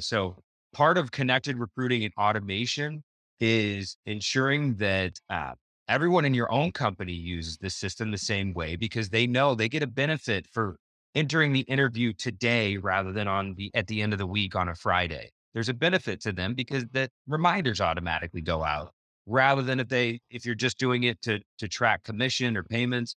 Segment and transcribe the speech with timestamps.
[0.00, 0.36] So
[0.72, 3.02] part of connected recruiting and automation
[3.40, 5.52] is ensuring that uh,
[5.88, 9.68] everyone in your own company uses the system the same way because they know they
[9.68, 10.76] get a benefit for
[11.14, 14.68] entering the interview today rather than on the at the end of the week on
[14.68, 15.30] a Friday.
[15.54, 18.92] There's a benefit to them because the reminders automatically go out
[19.26, 23.14] rather than if they if you're just doing it to to track commission or payments,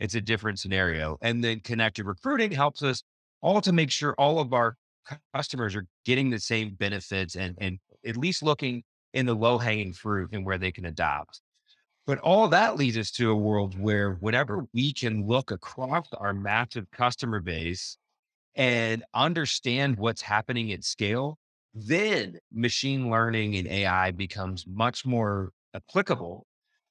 [0.00, 1.18] it's a different scenario.
[1.20, 3.02] And then connected recruiting helps us
[3.42, 4.76] all to make sure all of our
[5.34, 9.92] customers are getting the same benefits and and at least looking in the low hanging
[9.92, 11.40] fruit and where they can adopt.
[12.06, 16.34] But all that leads us to a world where whenever we can look across our
[16.34, 17.96] massive customer base
[18.54, 21.38] and understand what's happening at scale,
[21.72, 26.46] then machine learning and AI becomes much more applicable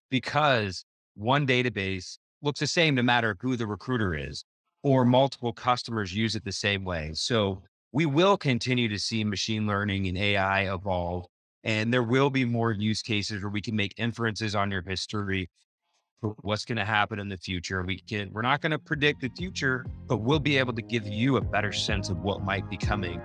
[0.09, 0.83] because
[1.15, 4.43] one database looks the same no matter who the recruiter is,
[4.81, 7.11] or multiple customers use it the same way.
[7.13, 7.61] So
[7.93, 11.25] we will continue to see machine learning and AI evolve
[11.63, 15.49] and there will be more use cases where we can make inferences on your history
[16.41, 17.83] what's going to happen in the future.
[17.83, 21.05] We can, we're not going to predict the future, but we'll be able to give
[21.05, 23.21] you a better sense of what might be coming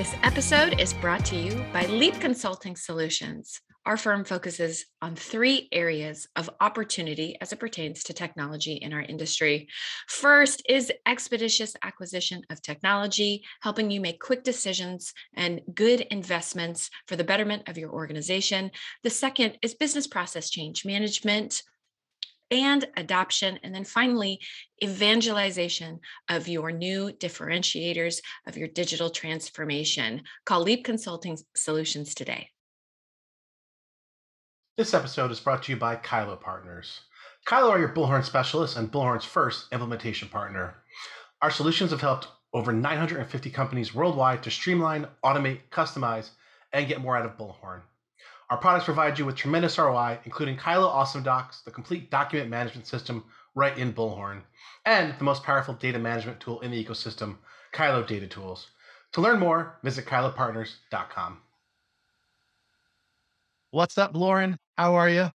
[0.00, 3.60] This episode is brought to you by Leap Consulting Solutions.
[3.84, 9.02] Our firm focuses on three areas of opportunity as it pertains to technology in our
[9.02, 9.68] industry.
[10.08, 17.16] First is expeditious acquisition of technology, helping you make quick decisions and good investments for
[17.16, 18.70] the betterment of your organization.
[19.02, 21.62] The second is business process change management,
[22.50, 23.58] and adoption.
[23.62, 24.40] And then finally,
[24.82, 30.22] evangelization of your new differentiators of your digital transformation.
[30.44, 32.48] Call Leap Consulting Solutions today.
[34.76, 37.00] This episode is brought to you by Kylo Partners.
[37.46, 40.76] Kylo are your Bullhorn specialists and Bullhorn's first implementation partner.
[41.42, 46.30] Our solutions have helped over 950 companies worldwide to streamline, automate, customize,
[46.72, 47.82] and get more out of Bullhorn.
[48.50, 52.88] Our products provide you with tremendous ROI, including Kylo Awesome Docs, the complete document management
[52.88, 53.24] system
[53.54, 54.42] right in Bullhorn,
[54.84, 57.36] and the most powerful data management tool in the ecosystem,
[57.72, 58.66] Kylo Data Tools.
[59.12, 61.38] To learn more, visit kylopartners.com.
[63.70, 64.58] What's up, Lauren?
[64.76, 65.30] How are you?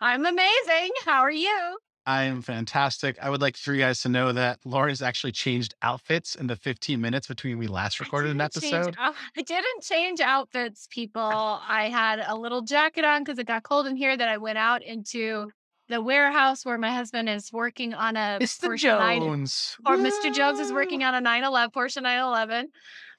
[0.00, 0.92] I'm amazing.
[1.04, 1.78] How are you?
[2.08, 3.18] I am fantastic.
[3.20, 6.46] I would like for you guys to know that Lauren has actually changed outfits in
[6.46, 8.96] the 15 minutes between we last recorded an episode.
[8.96, 11.20] Change, I didn't change outfits, people.
[11.20, 14.56] I had a little jacket on because it got cold in here that I went
[14.56, 15.50] out into
[15.90, 18.74] the warehouse where my husband is working on a Mr.
[18.78, 19.76] Jones.
[19.84, 20.34] 9, or Mr.
[20.34, 22.68] Jones is working on a 911 Porsche 911.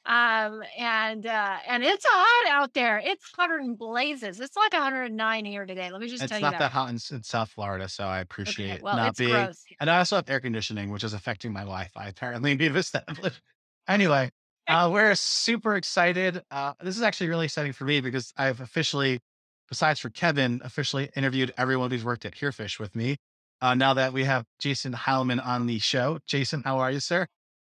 [0.06, 3.02] Um, and uh, and it's hot out there.
[3.04, 4.40] It's hotter than blazes.
[4.40, 5.92] It's like 109 here today.
[5.92, 6.46] Let me just it's tell you.
[6.48, 6.72] It's not that.
[6.72, 9.32] hot in, in, South Florida, so I appreciate okay, well, not being.
[9.32, 9.64] Gross.
[9.80, 12.08] And I also have air conditioning, which is affecting my Wi-Fi.
[12.08, 13.42] Apparently, we've established.
[13.88, 14.32] Anyway,
[14.68, 16.42] uh, we're super excited.
[16.50, 19.20] Uh, this is actually really exciting for me because I've officially,
[19.68, 23.18] besides for Kevin, officially interviewed everyone who's worked at Herefish with me.
[23.62, 27.28] Uh, now that we have Jason Heilman on the show, Jason, how are you, sir?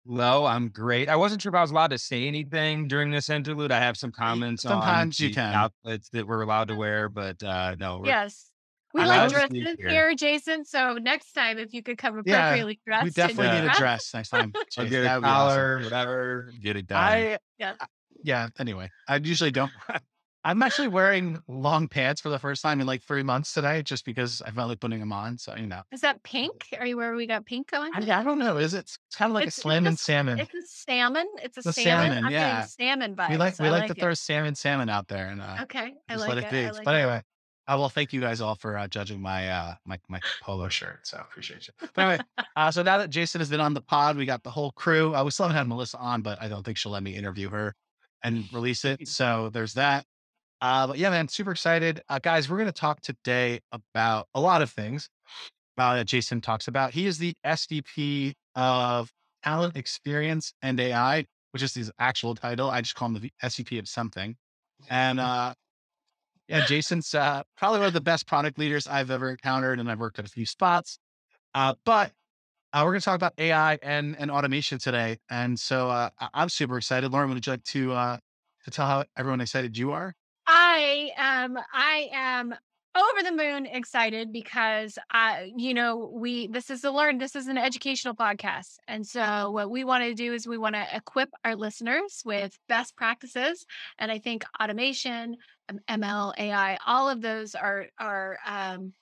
[0.07, 1.09] Hello, I'm great.
[1.09, 3.71] I wasn't sure if I was allowed to say anything during this interlude.
[3.71, 5.55] I have some comments Sometimes on you can.
[5.55, 8.03] outfits that we're allowed to wear, but uh, no.
[8.05, 8.51] Yes.
[8.95, 9.89] We I'm like allowed to dresses here.
[9.89, 10.65] here, Jason.
[10.65, 13.67] So next time, if you could come Yeah, appropriately dressed, we and definitely need a
[13.69, 14.53] dress- dress next time.
[14.57, 14.91] I'll Jason.
[14.91, 15.57] get a would be awesome.
[15.57, 16.99] collar, whatever, get it done.
[17.03, 17.75] I Yeah.
[17.81, 17.87] I-
[18.25, 18.49] yeah.
[18.59, 19.71] Anyway, I usually don't.
[20.45, 24.05] I'm actually wearing long pants for the first time in like three months today, just
[24.05, 25.39] because I felt like putting them on.
[25.39, 26.67] So you know, Is that pink?
[26.79, 27.93] Are you where we got pink going?
[27.95, 28.57] I, I don't know.
[28.57, 28.81] Is it?
[28.81, 30.41] It's kind of like It's- a slam and salmon.
[30.41, 31.27] It's a salmon.
[31.43, 31.85] It's a salmon.
[32.11, 32.63] salmon, I'm yeah.
[32.65, 33.31] salmon vibes.
[33.31, 34.01] we like we I like, to it.
[34.01, 36.51] throw salmon salmon out there and uh, Okay, I like let it it.
[36.51, 36.65] be.
[36.67, 37.23] I like but anyway,
[37.69, 41.07] uh, well, thank you guys all for uh, judging my uh my my polo shirt.
[41.07, 41.89] So appreciate you.
[41.95, 42.19] But anyway,
[42.57, 45.15] uh, so now that Jason has been on the pod, we got the whole crew.
[45.15, 47.49] Uh, we still haven't had Melissa on, but I don't think she'll let me interview
[47.51, 47.77] her
[48.25, 49.07] and release it.
[49.07, 50.05] So there's that.
[50.63, 52.49] Uh, but yeah, man, super excited, uh, guys.
[52.49, 55.11] We're going to talk today about a lot of things
[55.77, 56.93] uh, that Jason talks about.
[56.93, 59.11] He is the SVP of
[59.43, 62.71] Talent Experience and AI, which is his actual title.
[62.71, 64.37] I just call him the SVP of something.
[64.89, 65.55] And uh,
[66.47, 69.99] yeah, Jason's uh, probably one of the best product leaders I've ever encountered, and I've
[69.99, 70.97] worked at a few spots.
[71.57, 72.13] Uh, but
[72.73, 76.49] uh, we're going to talk about AI and and automation today, and so uh, I'm
[76.49, 77.13] super excited.
[77.13, 78.19] Lauren, would you like to uh,
[78.65, 80.15] to tell how everyone excited you are?
[80.47, 81.57] I am.
[81.73, 82.55] I am
[82.95, 87.49] over the moon excited because I, you know, we this is a learn, this is
[87.49, 88.77] an educational podcast.
[88.87, 92.59] And so what we want to do is we want to equip our listeners with
[92.69, 93.65] best practices.
[93.99, 95.37] And I think automation,
[95.89, 98.93] ML, AI, all of those are are um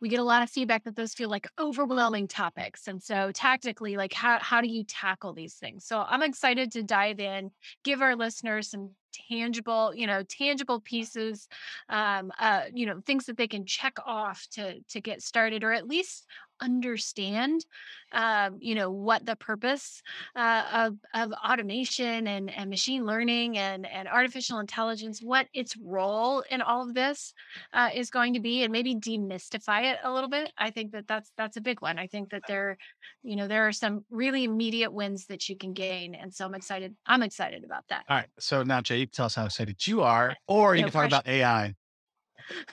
[0.00, 2.86] we get a lot of feedback that those feel like overwhelming topics.
[2.86, 5.84] And so tactically, like how how do you tackle these things?
[5.84, 7.50] So I'm excited to dive in,
[7.82, 8.90] give our listeners some
[9.28, 11.48] tangible, you know, tangible pieces,
[11.88, 15.72] um, uh, you know, things that they can check off to to get started, or
[15.72, 16.26] at least
[16.60, 17.66] understand,
[18.12, 20.02] um, you know, what the purpose
[20.34, 26.42] uh, of of automation and and machine learning and and artificial intelligence, what its role
[26.50, 27.34] in all of this
[27.72, 30.52] uh, is going to be, and maybe demystify it a little bit.
[30.58, 31.98] I think that that's that's a big one.
[31.98, 32.78] I think that there,
[33.22, 36.54] you know, there are some really immediate wins that you can gain, and so I'm
[36.54, 36.94] excited.
[37.06, 38.04] I'm excited about that.
[38.08, 38.28] All right.
[38.38, 41.02] So now, Jay, you tell us how excited you are, or you No can talk
[41.02, 41.22] pressure.
[41.22, 41.74] about AI.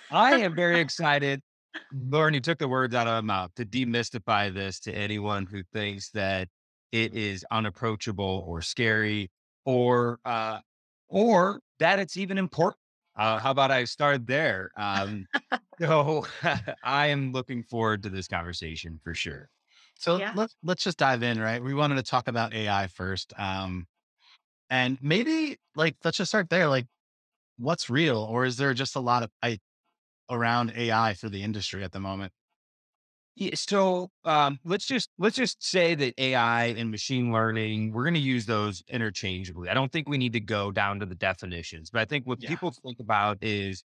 [0.10, 1.42] I am very excited.
[1.92, 5.64] Lauren, you took the words out of my mouth to demystify this to anyone who
[5.74, 6.50] thinks that
[6.92, 9.32] it is unapproachable or scary
[9.66, 10.60] or uh
[11.08, 12.80] or that it's even important.
[13.16, 14.72] Uh, how about I start there?
[14.76, 15.28] Um,
[15.80, 16.26] so
[16.84, 19.50] I am looking forward to this conversation for sure.
[19.96, 20.32] So Yeah.
[20.36, 21.64] let's let's just dive in, right?
[21.64, 23.34] We wanted to talk about AI first.
[23.38, 23.86] Um,
[24.74, 26.68] and maybe like let's just start there.
[26.68, 26.88] Like,
[27.58, 29.60] what's real, or is there just a lot of I
[30.30, 32.34] around AI for the industry at the moment?
[33.36, 38.14] Yeah, so um, let's just let's just say that AI and machine learning, we're going
[38.14, 39.70] to use those interchangeably.
[39.70, 42.40] I don't think we need to go down to the definitions, but I think what
[42.40, 42.44] Yeah.
[42.44, 43.84] people think about is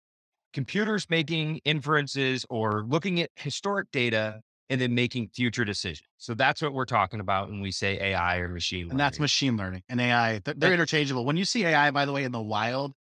[0.54, 6.08] computers making inferences or looking at historic data and then making future decisions.
[6.18, 8.92] So that's what we're talking about when we say AI or machine learning.
[8.92, 10.40] And that's machine learning and AI.
[10.44, 11.24] They're, they're interchangeable.
[11.24, 12.94] When you see AI, by the way, in the wild,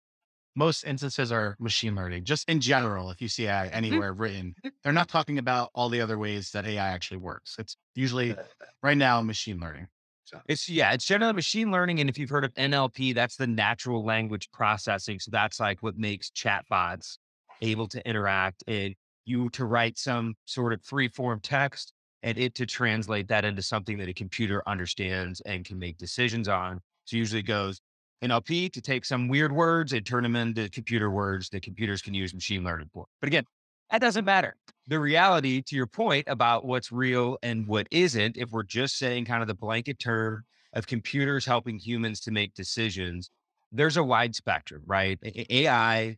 [0.54, 2.24] most instances are machine learning.
[2.24, 3.74] Just in general, if you see AI hmm.
[3.74, 7.56] anywhere written, they're not talking about all the other ways that AI actually works.
[7.58, 8.36] It's usually
[8.82, 9.86] right now machine learning.
[10.24, 10.40] So.
[10.48, 12.00] It's yeah, it's generally machine learning.
[12.00, 15.18] And if you've heard of NLP, that's the natural language processing.
[15.20, 17.18] So that's like what makes chatbots
[17.60, 21.92] able to interact and you to write some sort of free form text
[22.22, 26.48] and it to translate that into something that a computer understands and can make decisions
[26.48, 26.80] on.
[27.04, 27.80] So usually goes
[28.22, 32.14] NLP to take some weird words and turn them into computer words that computers can
[32.14, 33.06] use machine learning for.
[33.20, 33.44] But again,
[33.90, 34.56] that doesn't matter.
[34.86, 39.24] The reality to your point about what's real and what isn't, if we're just saying
[39.24, 43.30] kind of the blanket term of computers helping humans to make decisions,
[43.72, 45.18] there's a wide spectrum, right?
[45.50, 46.16] AI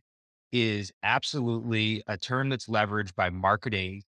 [0.51, 4.03] is absolutely a term that's leveraged by marketing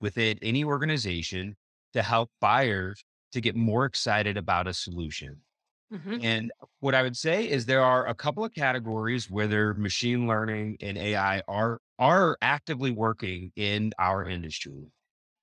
[0.00, 1.56] within any organization
[1.94, 5.42] to help buyers to get more excited about a solution.
[5.90, 6.20] Mhm.
[6.22, 10.76] And what I would say is there are a couple of categories where machine learning
[10.80, 14.86] and AI are are actively working in our industry.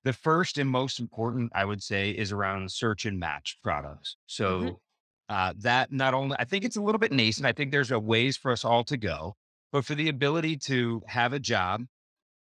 [0.04, 4.16] The first and most important, I would say, is around search and match products.
[4.26, 4.80] So
[5.28, 7.46] uh, that not only I think it's a little bit nascent.
[7.46, 9.36] I think there's a ways for us all to go,
[9.72, 11.82] but for the ability to have a job,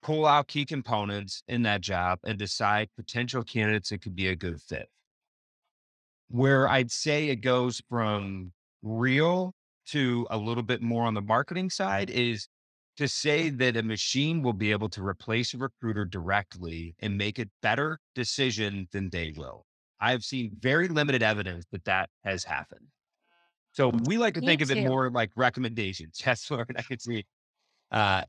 [0.01, 4.35] pull out key components in that job, and decide potential candidates that could be a
[4.35, 4.89] good fit
[6.29, 9.53] where I'd say it goes from real
[9.87, 12.47] to a little bit more on the marketing side is
[12.97, 17.39] to say that a machine will be able to replace a recruiter directly and make
[17.39, 19.65] a better decision than they will.
[19.99, 22.87] I've seen very limited evidence that that has happened.
[23.71, 24.87] So we like to Me think of it too.
[24.87, 26.21] more like recommendations.
[26.25, 27.25] Yes, Lauren, I can see.
[27.91, 28.23] Uh,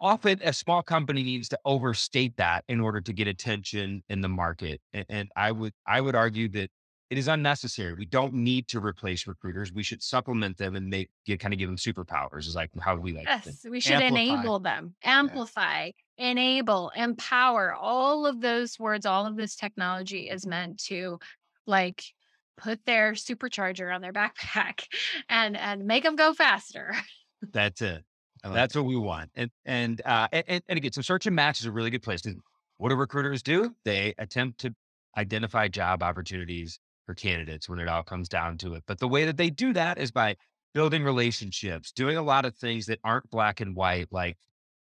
[0.00, 4.28] often a small company needs to overstate that in order to get attention in the
[4.28, 4.80] market.
[4.92, 6.70] And, and I would I would argue that
[7.10, 7.94] it is unnecessary.
[7.94, 9.72] We don't need to replace recruiters.
[9.72, 12.46] We should supplement them and make get, kind of give them superpowers.
[12.46, 13.26] Is like how we like.
[13.26, 13.42] to.
[13.46, 14.20] Yes, we should Amplify.
[14.22, 17.74] enable them, amplify, enable, empower.
[17.74, 21.18] All of those words, all of this technology is meant to
[21.66, 22.02] like
[22.56, 24.86] put their supercharger on their backpack
[25.28, 26.94] and and make them go faster.
[27.52, 28.04] That's it.
[28.44, 29.30] Like That's what we want.
[29.34, 32.02] And and uh and, and- and again, so search and match is a really good
[32.02, 32.22] place.
[32.22, 32.34] 'cause
[32.78, 33.74] What do recruiters do?
[33.84, 34.74] They attempt to
[35.16, 38.82] identify job opportunities for candidates when it all comes down to it.
[38.86, 40.36] But the way that they do that is by
[40.74, 44.36] building relationships, doing a lot of things that aren't black and white, like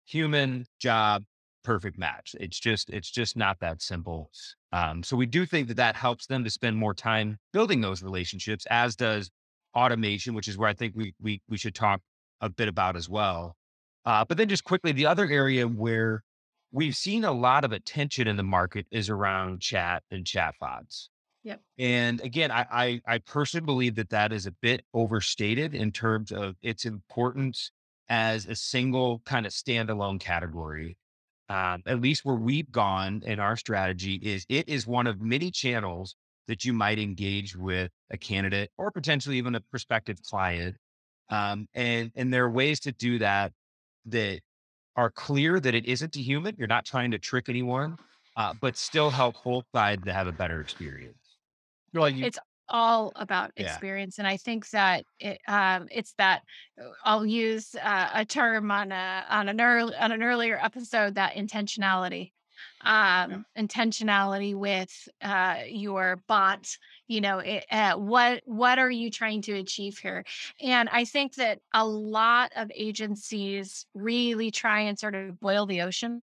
[0.06, 1.24] human job,
[1.68, 2.34] perfect match.
[2.40, 4.32] It's just it's just not that simple.
[4.72, 8.02] Um, so we do think that that helps them to spend more time building those
[8.02, 9.30] relationships, as does
[9.76, 12.00] automation, which is where I think we we we should talk
[12.40, 13.58] a bit about as well.
[14.06, 16.24] Uh, but then just quickly, the other area where
[16.72, 21.10] we've seen a lot of attention in the market is around chat and chatbots.
[21.44, 21.60] Yep.
[21.78, 26.32] And again, I, I I personally believe that that is a bit overstated in terms
[26.32, 27.72] of its importance
[28.08, 30.96] as a single kind of standalone category.
[31.50, 35.50] Um, at least where we've gone in our strategy is it is one of many
[35.50, 36.16] channels
[36.48, 40.76] that you might engage with a candidate or potentially even a prospective client.
[41.30, 43.54] Um, and and there are ways to do that
[44.08, 44.42] that
[44.96, 46.56] are clear that it isn't a human.
[46.58, 47.98] You're not trying to trick anyone,
[48.36, 51.18] uh, but still help both sides to have a better experience.
[51.94, 53.82] Well, you, It's all about Yeah.
[53.82, 56.44] experience, and I think that it, um, it's that
[56.82, 61.16] uh, I'll use uh, a term on a on an early on an earlier episode
[61.16, 62.32] that intentionality,
[62.82, 66.78] um, intentionality with uh, your bot.
[67.08, 70.24] You know, it, uh, what what are you trying to achieve here?
[70.62, 75.82] And I think that a lot of agencies really try and sort of boil the
[75.82, 76.22] ocean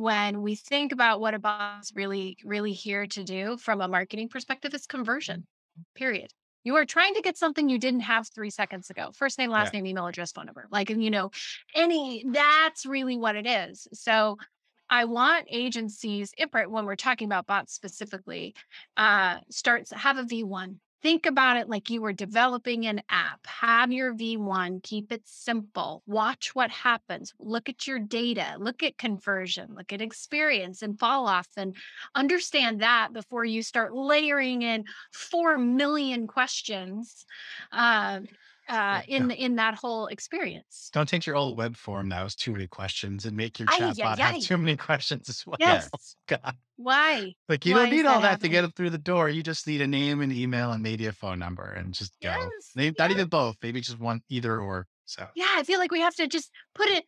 [0.00, 3.88] when we think about what a bot is really, really here to do from a
[3.88, 5.46] marketing perspective, is conversion,
[5.94, 6.32] period.
[6.64, 9.10] You are trying to get something you didn't have three seconds ago.
[9.14, 10.66] First name, last name, email address, phone number.
[10.70, 11.30] Like, and you know,
[11.74, 13.88] any that's really what it is.
[13.92, 14.38] So
[14.88, 18.54] I want agencies, when we're talking about bots specifically,
[18.96, 20.76] uh, starts have a V1.
[21.02, 23.46] Think about it like you were developing an app.
[23.46, 26.02] Have your V1, keep it simple.
[26.06, 27.32] Watch what happens.
[27.38, 31.74] Look at your data, look at conversion, look at experience and fall off, and
[32.14, 37.24] understand that before you start layering in 4 million questions
[37.72, 38.20] uh,
[38.70, 40.90] uh, in, in that whole experience.
[40.92, 44.18] don't take your old web form that was too many questions and make your chatbot
[44.18, 45.56] have too many questions as well.
[45.60, 45.90] Yes.
[46.26, 46.54] God.
[46.76, 47.34] Why?
[47.48, 49.28] Like you Why don't need all that that to get them through the door.
[49.28, 52.30] You just need a name and email and maybe a phone number and just go.
[52.30, 53.56] Yes, Maybe, Not even both.
[53.62, 54.86] Maybe just one, either or.
[55.04, 57.04] So Yeah, I feel like we have to just put it,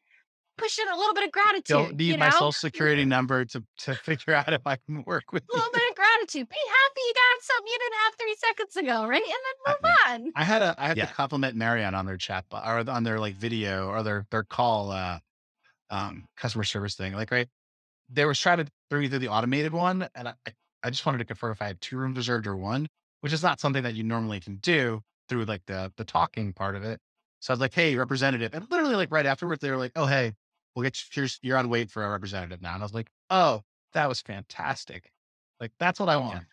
[0.59, 1.64] push in a little bit of gratitude.
[1.66, 2.33] don't need you my know?
[2.33, 5.61] social security number to to figure out if I can work with you.
[5.92, 6.49] Little of gratitude.
[6.49, 9.22] Be happy you got something you didn't have three seconds ago, right?
[9.22, 10.32] And then move on.
[10.37, 11.06] I had a I had Yeah.
[11.06, 14.44] to compliment Marriott on their chat bo- or on their like video or their their
[14.44, 15.18] call uh
[15.90, 17.12] um customer service thing.
[17.14, 17.49] Like right,
[18.08, 21.06] they were trying to bring me through the automated one, and I I- I just
[21.06, 22.88] wanted to confirm if I had two rooms reserved or one,
[23.20, 26.75] which is not something that you normally can do through like the the talking part
[26.75, 27.00] of it.
[27.40, 30.06] So I was like, hey, representative, and literally like right afterwards, they were like, oh
[30.06, 30.32] hey,
[30.75, 33.11] we'll get you, here's you're on wait for a representative now, and I was like,
[33.30, 35.11] oh, that was fantastic.
[35.62, 36.45] Like that's what I want.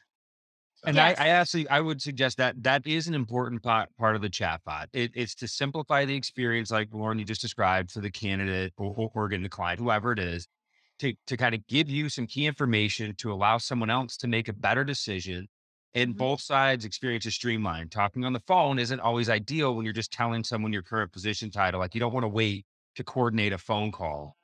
[0.86, 1.20] And Yes.
[1.20, 4.30] I, I actually, I would suggest that that is an important part, part of the
[4.30, 4.88] chatbot.
[4.94, 8.94] It, it's to simplify the experience, like Lauren you just described, for the candidate or,
[8.96, 10.48] or, or the client, whoever it is,
[11.00, 14.48] to to kind of give you some key information to allow someone else to make
[14.48, 15.48] a better decision.
[15.96, 16.18] And Mhm.
[16.18, 17.92] both sides experience is streamlined.
[17.92, 21.50] Talking on the phone isn't always ideal when you're just telling someone your current position
[21.52, 21.80] title.
[21.80, 24.38] Like you don't want to wait to coordinate a phone call.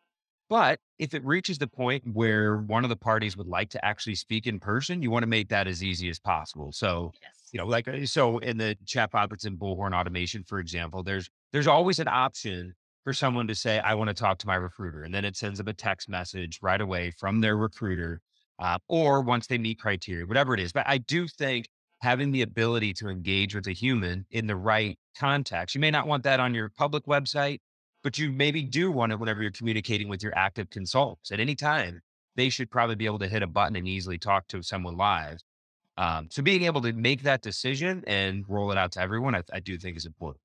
[0.50, 4.16] But if it reaches the point where one of the parties would like to actually
[4.16, 6.72] speak in person, you want to make that as easy as possible.
[6.72, 7.52] So, Yes.
[7.52, 11.30] you know, like uh, so in the chatbot that's in Bullhorn Automation, for example, there's
[11.52, 12.74] there's always an option
[13.04, 15.58] for someone to say, "I want to talk to my recruiter," and then it sends
[15.58, 18.22] them a text message right away from their recruiter,
[18.60, 20.72] uh, or once they meet criteria, whatever it is.
[20.74, 21.68] But I do think
[22.02, 26.08] having the ability to engage with a human in the right context, you may not
[26.08, 27.60] want that on your public website,
[28.06, 31.56] but you maybe do want it whenever you're communicating with your active consultants at any
[31.56, 32.00] time.
[32.36, 35.40] They should probably be able to hit a button and easily talk to someone live.
[35.98, 39.42] Um, so being able to make that decision and roll it out to everyone, I,
[39.52, 40.40] I do think is important.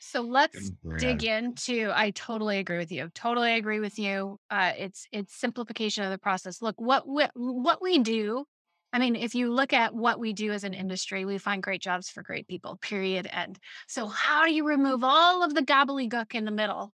[0.00, 4.70] So let's Good dig into i totally agree with you totally agree with you uh
[4.78, 8.44] it's it's simplification of the process look what we, what we do
[8.92, 11.80] i mean if you look at what we do as an industry we find great
[11.82, 16.34] jobs for great people period end so how do you remove all of the gobbledygook
[16.34, 16.92] in the middle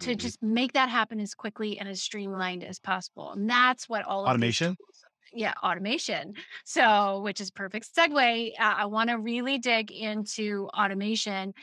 [0.00, 0.18] to Mhm.
[0.18, 4.26] just make that happen as quickly and as streamlined as possible and that's what all
[4.26, 4.76] Automation?
[4.76, 5.04] tools-
[5.36, 6.34] yeah automation.
[6.64, 11.54] So which is perfect segue uh, i want to really dig into automation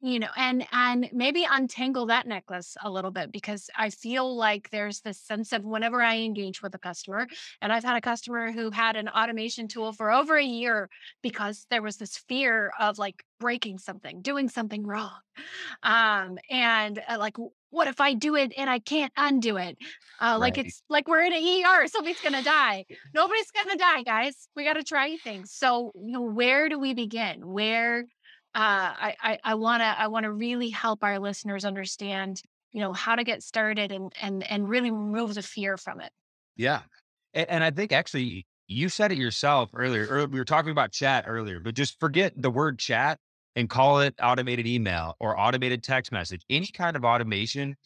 [0.00, 4.68] you know and and maybe untangle that necklace a little bit because i feel like
[4.70, 7.26] there's this sense of whenever i engage with a customer
[7.60, 10.88] and i've had a customer who had an automation tool for over a year
[11.22, 15.18] because there was this fear of like breaking something doing something wrong.
[15.82, 17.36] Um and uh, like
[17.72, 19.76] what if i do it and i can't undo it?
[20.22, 22.84] Uh, like it's like we're in an er somebody's gonna die.
[23.12, 24.48] Nobody's gonna die guys.
[24.54, 25.52] We got to try things.
[25.52, 27.48] So you know where do we begin?
[27.48, 28.02] Where
[28.54, 32.80] uh, I I, I want to I want to really help our listeners understand, you
[32.80, 36.12] know, how to get started and and and really remove the fear from it.
[36.54, 36.82] Yeah.
[37.34, 40.92] And, and I think actually you said it yourself earlier, or we were talking about
[40.92, 43.18] chat earlier, but just forget the word chat
[43.56, 46.44] and call it automated email or automated text message.
[46.48, 47.76] Any kind of automation,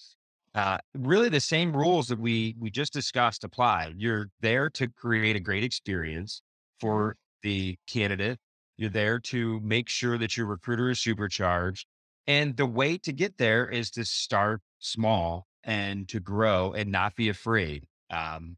[0.55, 3.93] uh, really the same rules that we we just discussed apply.
[3.97, 6.43] You're there to create a great experience
[6.81, 8.39] for the candidate.
[8.77, 11.87] You're there to make sure that your recruiter is supercharged.
[12.27, 17.15] And the way to get there is to start small and to grow and not
[17.17, 17.87] be afraid.
[18.11, 18.57] Um,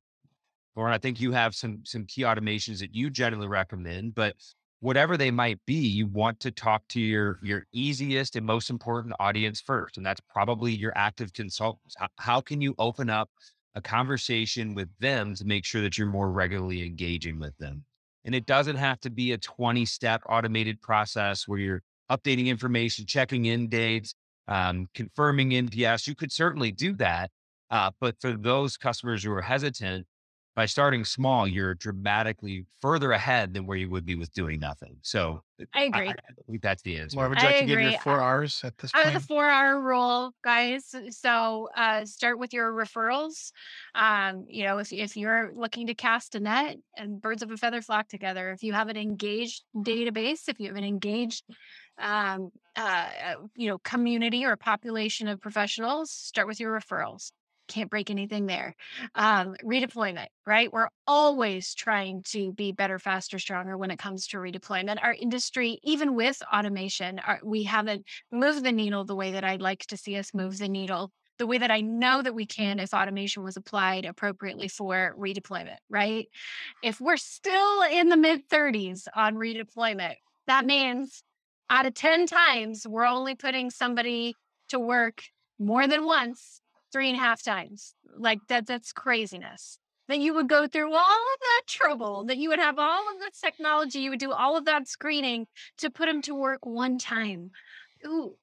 [0.75, 4.37] Lauren, I think you have some some key automations that you generally recommend, but
[4.80, 9.14] whatever they might be, you want to talk to your your easiest and most important
[9.18, 11.94] audience first, and that's probably your active consultants.
[11.99, 13.28] How, how can you open up
[13.75, 17.85] a conversation with them to make sure that you're more regularly engaging with them?
[18.25, 23.06] And it doesn't have to be a 20 step automated process where you're updating information,
[23.06, 24.14] checking in dates,
[24.49, 26.06] um, confirming NPS.
[26.06, 27.30] You could certainly do that.
[27.70, 30.06] Uh, but for those customers who are hesitant,
[30.59, 34.97] by starting small, you're dramatically further ahead than where you would be with doing nothing.
[35.03, 35.41] So
[35.73, 36.09] I agree.
[36.09, 37.17] I, I think that's the answer.
[37.17, 39.07] Laura, would you like to give your four R's at this point?
[39.07, 40.93] Uh, the four R rule, guys.
[41.11, 43.53] So uh, start with your referrals.
[43.95, 47.57] Um, you know, if, if you're looking to cast a net and birds of a
[47.57, 51.45] feather flock together, if you have an engaged database, if you have an engaged
[51.99, 53.07] um, uh,
[53.55, 57.31] you know, community or population of professionals, start with your referrals
[57.68, 58.75] can't break anything there.
[59.14, 60.72] Um, redeployment, right?
[60.72, 65.02] We're always trying to be better, faster, stronger when it comes to redeployment.
[65.02, 69.62] Our industry, even with automation, our, we haven't moved the needle the way that I'd
[69.62, 71.12] like to see us move the needle.
[71.38, 75.76] The way that I know that we can if automation was applied appropriately for redeployment,
[75.88, 76.26] right?
[76.82, 80.16] If we're still in the mid 30s on redeployment,
[80.48, 81.22] that means
[81.70, 84.34] out of 10 times, we're only putting somebody
[84.70, 85.22] to work
[85.58, 86.60] more than once
[86.92, 87.95] three and a half times.
[88.16, 89.78] Like that, that's craziness.
[90.09, 93.21] That you would go through all of that trouble, that you would have all of
[93.21, 95.47] this technology, you would do all of that screening
[95.78, 97.50] to put him to work one time.
[98.07, 98.37] Ooh.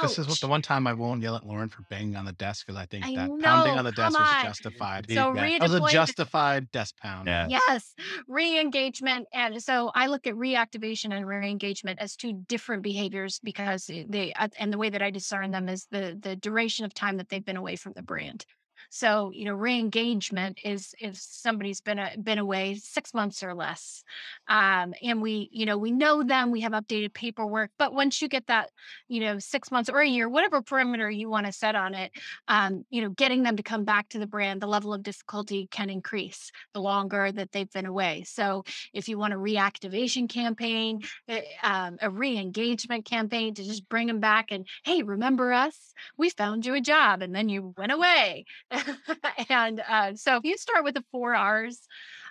[0.00, 2.32] This is what the one time I won't yell at Lauren for banging on the
[2.32, 4.22] desk because I think I that know, pounding on the desk on.
[4.22, 5.06] was justified.
[5.08, 5.58] So yeah.
[5.58, 7.28] that was a justified desk pound.
[7.28, 7.48] Yeah.
[7.48, 7.94] Yes,
[8.28, 14.04] re-engagement, and so I look at reactivation and re-engagement as two different behaviors because eh,
[14.08, 17.16] they uh, and the way that I discern them is the the duration of time
[17.18, 18.46] that they've been away from the brand.
[18.94, 24.04] So, you know, re-engagement is if somebody's been a, been away six months or less,
[24.48, 27.70] um, and we, you know, we know them, we have updated paperwork.
[27.78, 28.68] But once you get that,
[29.08, 32.12] you know, six months or a year, whatever perimeter you want to set on it,
[32.48, 35.68] um, you know, getting them to come back to the brand, the level of difficulty
[35.70, 38.24] can increase the longer that they've been away.
[38.26, 44.06] So, if you want a reactivation campaign, eh, um, a re-engagement campaign to just bring
[44.06, 45.94] them back and hey, remember us?
[46.18, 48.44] We found you a job, and then you went away.
[49.48, 51.80] and uh, so if you start with the four R's,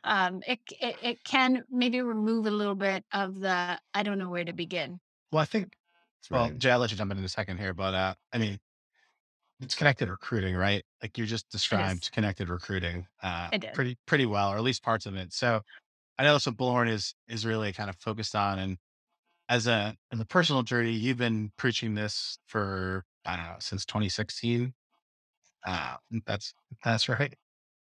[0.04, 4.30] um, it, it, it can maybe remove a little bit of the I don't know
[4.30, 5.00] where to begin.
[5.32, 5.74] Well, I think.
[6.30, 8.60] Well, Jay, I'll let you jump in in a second here, but uh, I mean,
[9.60, 10.84] it's connected recruiting, right?
[11.02, 15.16] Like you just described connected recruiting uh, pretty pretty well, or at least parts of
[15.16, 15.34] it.
[15.34, 15.62] So
[16.18, 18.78] I know that's what Bullhorn is is really kind of focused on, and
[19.50, 23.86] as a in the personal journey, you've been preaching this for I don't know since
[23.86, 24.74] 2016.
[25.66, 25.96] Uh,
[26.26, 27.34] that's that's right.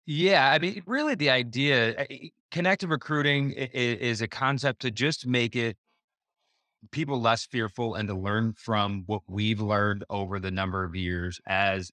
[0.05, 2.05] Yeah, I mean, really, the idea uh,
[2.51, 5.77] connected recruiting is a concept to just make it
[6.91, 11.39] people less fearful and to learn from what we've learned over the number of years
[11.47, 11.91] as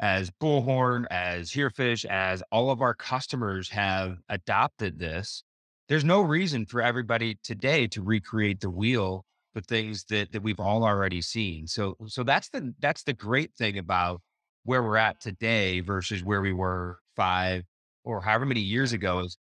[0.00, 5.42] as bullhorn as herefish as all of our customers have adopted this
[5.88, 10.60] there's no reason for everybody today to recreate the wheel for things that that we've
[10.60, 14.20] all already seen so so that's the that's the great thing about
[14.64, 17.64] where we're at today versus where we were five
[18.04, 19.36] or however many years ago is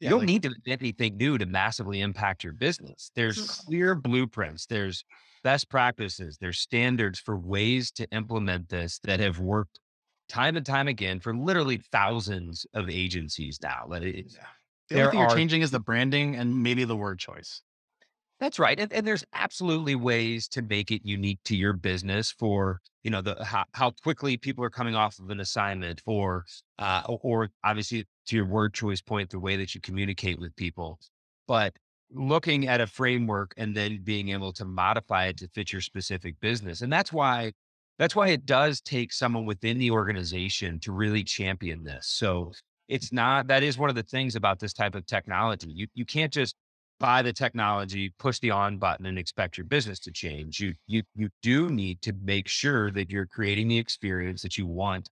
[0.00, 3.10] yeah, you don't like, need to invent anything new to massively impact your business.
[3.14, 5.04] There's clear blueprints, there's
[5.42, 9.80] best practices, there's standards for ways to implement this that have worked
[10.28, 13.86] time and time again for literally thousands of agencies now.
[13.90, 14.40] That it, yeah.
[14.88, 17.62] The only thing are, you're changing is the branding and maybe the word choice.
[18.40, 18.78] That's right.
[18.78, 23.20] And, and, there's absolutely ways to make it unique to your business for, you know,
[23.20, 26.44] the how, how quickly people are coming off of an assignment or
[26.78, 31.00] uh or obviously to your word choice point, the way that you communicate with people.
[31.48, 31.74] But
[32.12, 36.38] looking at a framework and then being able to modify it to fit your specific
[36.40, 36.80] business.
[36.82, 37.52] And that's why
[37.98, 42.06] that's why it does take someone within the organization to really champion this.
[42.06, 42.52] So
[42.88, 45.70] it's not that is one of the things about this type of technology.
[45.70, 46.54] You you can't just
[46.98, 50.60] buy the technology, push the on button and expect your business to change.
[50.60, 54.66] You you you do need to make sure that you're creating the experience that you
[54.66, 55.08] want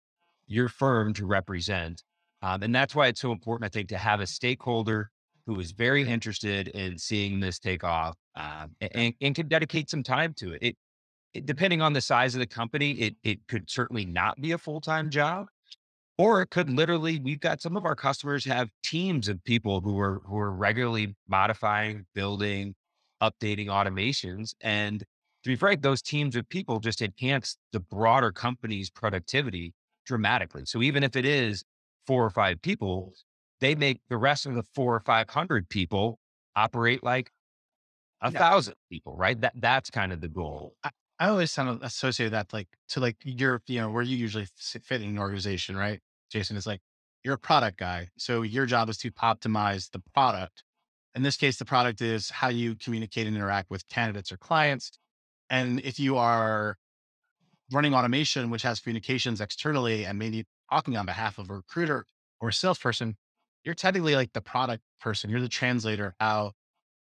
[0.47, 2.03] your firm to represent.
[2.41, 5.11] Um, and that's why it's so important, I think, to have a stakeholder
[5.45, 10.03] who is very interested in seeing this take off um, and, and can dedicate some
[10.03, 10.59] time to it.
[10.61, 10.77] it.
[11.33, 14.57] It, depending on the size of the company, it it could certainly not be a
[14.57, 15.47] full time job,
[16.21, 19.99] or it could literally, we've got some of our customers have teams of people who
[19.99, 22.75] are who are regularly modifying, building,
[23.21, 24.53] updating automations.
[24.61, 29.73] And to be frank, those teams of people just enhance the broader company's productivity
[30.05, 30.63] dramatically.
[30.65, 31.63] So even if it is
[32.05, 33.13] four or five people,
[33.59, 36.19] they make the rest of the four or 500 people
[36.55, 37.31] operate like
[38.21, 38.43] a Yeah.
[38.43, 39.39] thousand people, right?
[39.41, 40.75] That that's kind of the goal.
[41.19, 44.45] I always kind of associate that like to like your, you know, where you usually
[44.45, 46.01] fit in an organization, right?
[46.31, 46.81] Jason is like,
[47.23, 48.09] you're a product guy.
[48.17, 50.63] So your job is to optimize the product.
[51.13, 54.97] In this case, the product is how you communicate and interact with candidates or clients.
[55.49, 56.77] And if you are
[57.71, 62.05] running automation, which has communications externally and maybe talking on behalf of a recruiter
[62.39, 63.17] or a salesperson,
[63.63, 65.29] you're technically like the product person.
[65.29, 66.53] You're the translator, how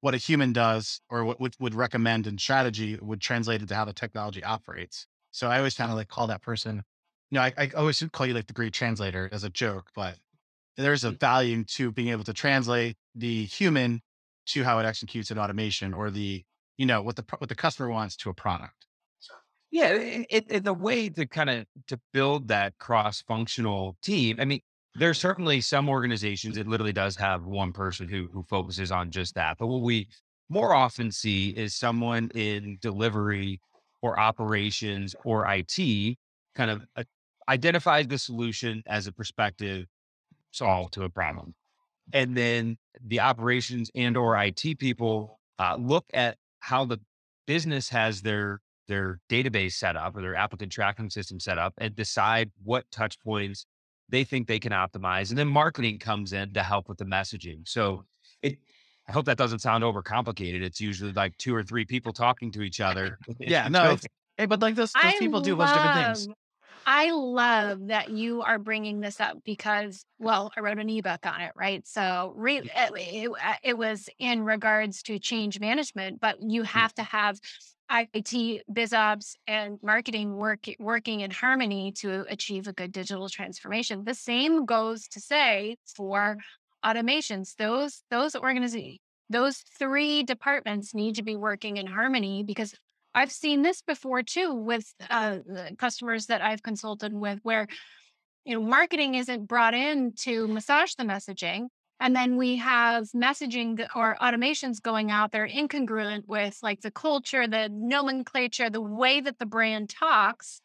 [0.01, 3.93] what a human does or what would, recommend in strategy would translate into how the
[3.93, 5.05] technology operates.
[5.31, 6.83] So I always kind of like call that person,
[7.31, 10.15] you know, I, I always call you like the great translator as a joke, but
[10.77, 14.01] there's a value to being able to translate the human
[14.47, 16.43] to how it executes an automation or the,
[16.77, 18.87] you know, what the, what the customer wants to a product.
[19.71, 24.37] Yeah, it, it, a way to kind of to build that cross-functional team.
[24.39, 24.61] I mean,
[24.95, 29.35] there's certainly some organizations it literally does have one person who who focuses on just
[29.35, 29.57] that.
[29.59, 30.07] But what we
[30.49, 33.61] more often see is someone in delivery
[34.01, 36.17] or operations or IT
[36.55, 37.03] kind of uh,
[37.49, 39.88] identifies the solution as a perspective
[40.51, 41.55] solve to a problem.
[42.13, 46.99] And then the operations and or IT people uh, look at how the
[47.45, 51.95] business has their their database set up or their applicant tracking system set up and
[51.95, 53.67] decide what touch points
[54.09, 55.29] they think they can optimize.
[55.29, 57.67] And then marketing comes in to help with the messaging.
[57.67, 58.05] So
[58.41, 58.57] it
[59.07, 60.62] I hope that doesn't sound overcomplicated.
[60.62, 63.17] It's usually like two or three people talking to each other.
[63.39, 64.05] Yeah, no, it's,
[64.38, 66.27] hey, but like those, those people do a bunch of different things.
[66.91, 71.39] I love that you are bringing this up because, well, I wrote an ebook on
[71.39, 71.88] it, right?
[71.88, 76.91] So re- it, it, uh, it was in regards to change management, but you have
[76.95, 77.39] to have
[77.91, 84.04] IT, biz ops, and marketing work, working in harmony to achieve a good digital transformation.
[84.04, 86.38] The same goes to say for
[86.84, 87.56] automations.
[87.56, 88.97] Those those organizations,
[89.30, 92.73] those three departments need to be working in harmony because
[93.19, 95.39] I've seen this before too with uh,
[95.77, 97.67] customers that I've consulted with, where
[98.45, 101.67] you know marketing isn't brought in to massage the messaging,
[101.99, 106.91] and then we have messaging that- or automations going out there incongruent with like the
[106.91, 110.62] culture, the nomenclature, the way that the brand talks.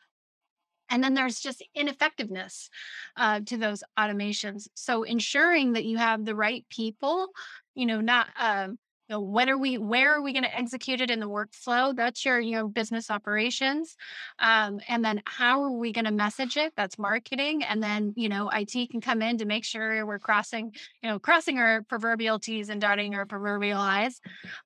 [0.91, 2.69] And then there's just ineffectiveness
[3.17, 4.69] uh, to those automations.
[4.75, 7.29] So ensuring that you have the right people,
[7.75, 11.01] you know, not um, you know, when are we, where are we going to execute
[11.01, 11.95] it in the workflow?
[11.95, 13.97] That's your, you know, business operations.
[14.39, 16.73] Um, and then how are we going to message it?
[16.77, 17.63] That's marketing.
[17.65, 21.19] And then, you know, IT can come in to make sure we're crossing, you know,
[21.19, 24.21] crossing our proverbial T's and dotting our proverbial I's.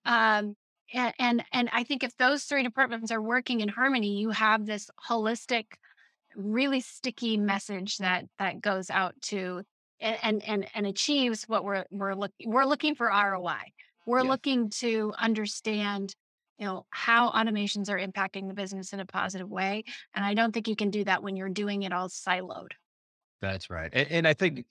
[0.05, 0.55] Um,
[0.95, 4.89] and, and I think if those three departments are working in harmony, you have this
[5.09, 5.67] holistic,
[6.37, 9.63] really sticky message that that goes out to
[10.01, 13.73] and and and, and achieves what we're we're looking we're looking for ROI.
[14.09, 14.33] We're Yeah.
[14.33, 16.15] looking to understand,
[16.59, 19.85] you know, how automations are impacting the business in a positive way.
[20.15, 22.73] And I don't think you can do that when you're doing it all siloed.
[23.41, 23.91] That's right.
[23.93, 24.67] And, and I think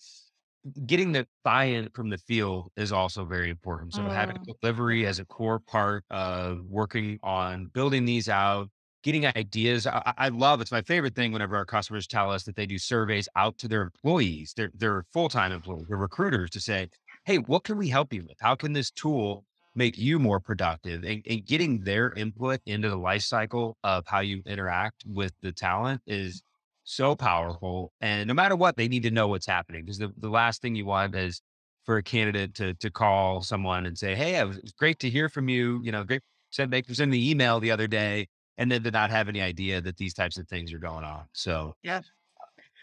[0.86, 3.94] getting the buy-in from the field is also very important.
[3.96, 4.58] So having Mm.
[4.62, 8.70] delivery as a core part of working on building these out,
[9.04, 9.88] getting ideas.
[9.88, 12.66] I, I I love it's my favorite thing whenever our customers tell us that they
[12.68, 16.90] do surveys out to their employees, their their full-time employees, their recruiters to say,
[17.28, 18.38] hey, what can we help you with?
[18.42, 21.04] How can this tool make you more productive?
[21.04, 25.52] And, and getting their input into the life cycle of how you interact with the
[25.52, 26.42] talent is
[26.84, 27.92] so powerful.
[28.02, 30.76] And no matter what, they need to know what's happening because the, the last thing
[30.76, 31.42] you want is
[31.86, 35.30] for a candidate to to call someone and say, "Hey, it was great to hear
[35.30, 38.84] from you." You know, great send they send the email the other day, and then
[38.84, 41.28] to not have any idea that these types of things are going on.
[41.34, 42.02] So Yeah.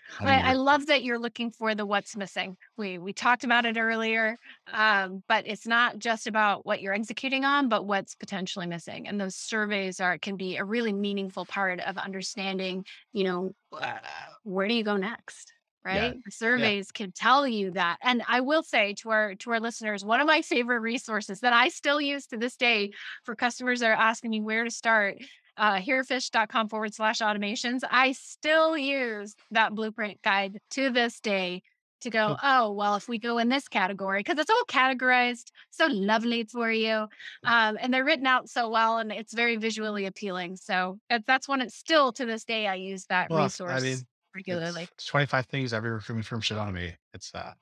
[0.08, 2.56] How do you I, I love that you're looking for the what's missing.
[2.76, 4.36] We we talked about it earlier,
[4.72, 9.08] um, but it's not just about what you're executing on, but what's potentially missing.
[9.08, 12.84] And those surveys are can be a really meaningful part of understanding.
[13.12, 13.98] You know, uh,
[14.42, 15.52] where do you go next?
[15.84, 16.14] Right?
[16.24, 17.98] The surveys can tell you that.
[18.02, 21.52] And I will say to our to our listeners, one of my favorite resources that
[21.52, 22.92] I still use to this day
[23.24, 25.18] for customers that are asking me where to start
[25.56, 27.80] uh, herefish.com forward slash automations.
[27.90, 31.62] I still use that blueprint guide to this day
[32.00, 35.86] to go, oh, well, if we go in this category, because it's all categorized so
[35.86, 37.06] lovely for you.
[37.44, 40.56] Um, and they're written out so well and it's very visually appealing.
[40.56, 43.98] So that's when it's still to this day, I use that Well, I resource mean,
[44.34, 44.88] regularly.
[44.92, 46.96] It's 25 things every recruitment firm should automate.
[47.14, 47.54] It's uh,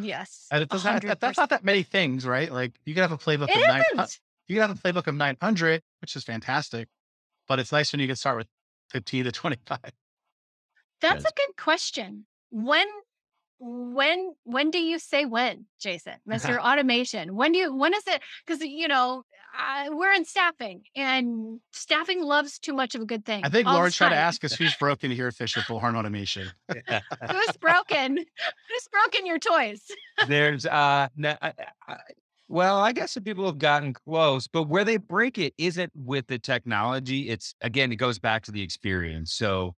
[0.00, 0.46] Yes.
[0.50, 0.90] and it doesn't.
[0.92, 2.50] have- that- That's not that many things, right?
[2.50, 3.82] Like you could have a playbook It of nine.
[3.94, 4.20] isn't.
[4.46, 6.88] You could have a playbook of 900, which is fantastic.
[7.50, 8.46] But it's nice when you can start with
[8.90, 9.78] 15 to 25.
[11.00, 12.24] That's a good question.
[12.50, 12.86] When
[13.58, 16.58] when when do you say when, Jason, Mr.
[16.64, 17.34] Automation?
[17.34, 18.22] When do you when is it?
[18.46, 19.24] Because you know
[19.58, 23.44] uh, we're in staffing, and staffing loves too much of a good thing.
[23.44, 25.96] I think all the Lauren's trying to ask us who's broken here at Fisher Bullhorn
[25.96, 26.48] Automation.
[26.68, 28.16] who's broken.
[28.68, 29.82] Who's broken your toys?
[30.28, 31.52] There's uh, no, I,
[31.88, 31.96] I,
[32.50, 36.26] well, I guess some people have gotten close, but where they break it isn't with
[36.26, 37.28] the technology.
[37.28, 39.32] It's again, it goes back to the experience.
[39.32, 39.76] So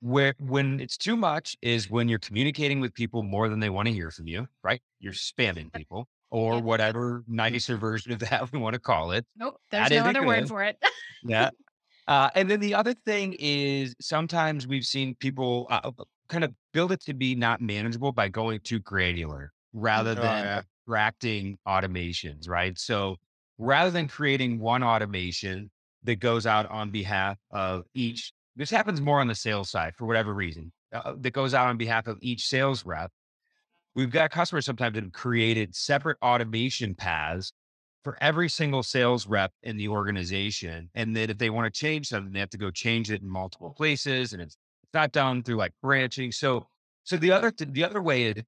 [0.00, 3.86] where when it's too much is when you're communicating with people more than they want
[3.88, 4.82] to hear from you, right?
[5.00, 9.26] You're spamming people or whatever nicer version of that we want to call it.
[9.36, 10.78] Nope, there's That no other word for it.
[11.24, 11.50] Yeah.
[12.08, 15.92] Uh, and then the other thing is sometimes we've seen people uh,
[16.28, 20.44] kind of build it to be not manageable by going too granular rather Oh, than
[20.44, 20.62] yeah.
[20.82, 22.78] Abstracting automations, right?
[22.78, 23.16] So
[23.58, 25.70] rather than creating one automation
[26.04, 30.06] that goes out on behalf of each, this happens more on the sales side for
[30.06, 33.10] whatever reason, uh, that goes out on behalf of each sales rep.
[33.94, 37.52] We've got customers sometimes that have created separate automation paths
[38.04, 40.90] for every single sales rep in the organization.
[40.94, 43.28] And then if they want to change something, they have to go change it in
[43.28, 44.32] multiple places.
[44.32, 46.32] And it's, it's not done through like branching.
[46.32, 46.66] So,
[47.04, 48.42] so the other, th- the other way is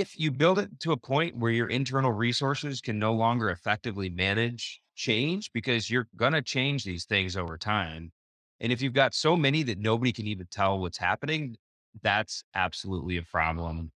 [0.00, 4.10] if you build it to a point where your internal resources can no longer effectively
[4.10, 8.12] manage change because you're going to change these things over time.
[8.60, 11.56] And if you've got so many that nobody can even tell what's happening,
[12.02, 13.92] that's absolutely a problem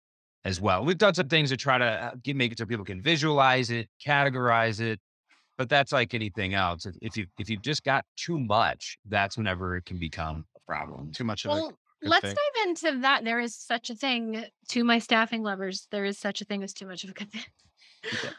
[0.46, 0.84] as well.
[0.86, 3.70] We've done some things to try to uh, get, make it so people can visualize
[3.70, 5.00] it, categorize it,
[5.58, 6.86] but that's like anything else.
[6.86, 10.60] If- If you if you've just got too much, that's whenever it can become a
[10.68, 11.12] problem.
[11.12, 11.66] Too much of it.
[12.02, 12.36] Good let's thing.
[12.36, 13.24] dive into that.
[13.24, 15.88] There is such a thing to my staffing lovers.
[15.92, 17.44] There is such a thing as too much of a good thing.
[18.14, 18.30] Okay.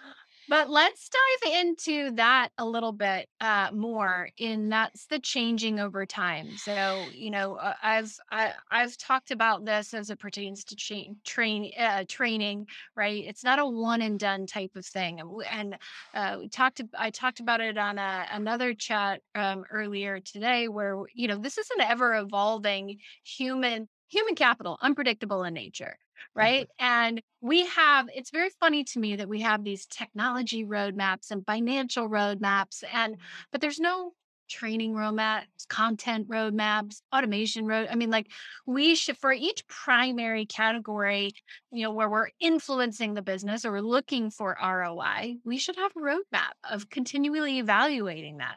[0.48, 4.30] But let's dive into that a little bit uh, more.
[4.38, 6.56] In that's the changing over time.
[6.56, 11.12] So you know, uh, I've I, I've talked about this as it pertains to cha-
[11.24, 12.66] train uh, training.
[12.96, 15.20] Right, it's not a one and done type of thing.
[15.50, 15.76] And,
[16.14, 16.80] uh, we talked.
[16.98, 21.58] I talked about it on a, another chat um, earlier today, where you know this
[21.58, 25.98] is an ever evolving human human capital, unpredictable in nature,
[26.38, 26.40] mm-hmm.
[26.40, 26.68] right?
[26.78, 28.08] And we have.
[28.14, 33.16] It's very funny to me that we have these technology roadmaps and financial roadmaps, and
[33.52, 34.12] but there's no
[34.48, 37.86] training roadmaps, content roadmaps, automation road.
[37.90, 38.28] I mean, like
[38.66, 41.32] we should for each primary category,
[41.70, 45.92] you know, where we're influencing the business or we're looking for ROI, we should have
[45.96, 48.56] a roadmap of continually evaluating that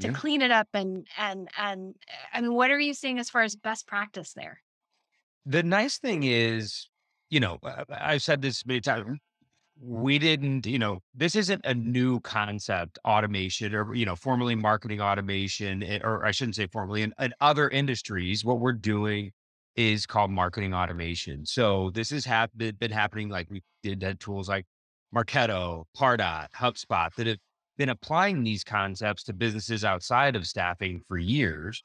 [0.00, 0.12] to Yeah.
[0.12, 3.42] clean it up and and and eh, I mean, what are you seeing as far
[3.42, 4.62] as best practice there?
[5.46, 6.88] The nice thing is,
[7.30, 7.58] you know,
[7.90, 9.18] I've said this many times.
[9.80, 15.00] We didn't, you know, this isn't a new concept, automation or, you know, formerly marketing
[15.00, 19.32] automation, eh, or I shouldn't say formally, in, in other industries, what we're doing
[19.74, 21.44] is called marketing automation.
[21.44, 22.24] So this has
[22.56, 24.64] been happening like we did had tools like
[25.14, 27.38] Marketo, Pardot, HubSpot that have
[27.76, 31.82] been applying these concepts to businesses outside of staffing for years.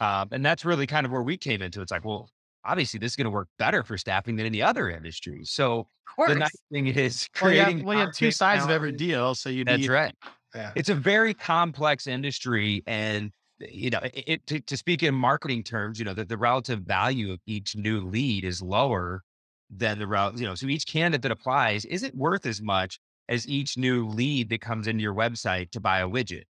[0.00, 1.80] Um, and that's really kind of where we came into.
[1.80, 2.30] It's like, well,
[2.64, 5.42] obviously this is going to work better for staffing than any other industry.
[5.44, 7.84] So the nice thing is Well, you have, creating.
[7.86, 9.34] well, you have two sides of every deal.
[9.34, 10.14] So you That's need, right.
[10.54, 10.72] yeah.
[10.74, 15.62] It's a very complex industry, and you know, it, it- to, to speak in marketing
[15.62, 19.22] terms, you know, that the relative value of each new lead is lower
[19.70, 20.38] than the route.
[20.38, 22.98] You know, so each candidate that applies isn't worth as much
[23.28, 26.42] as each new lead that comes into your website to buy a widget,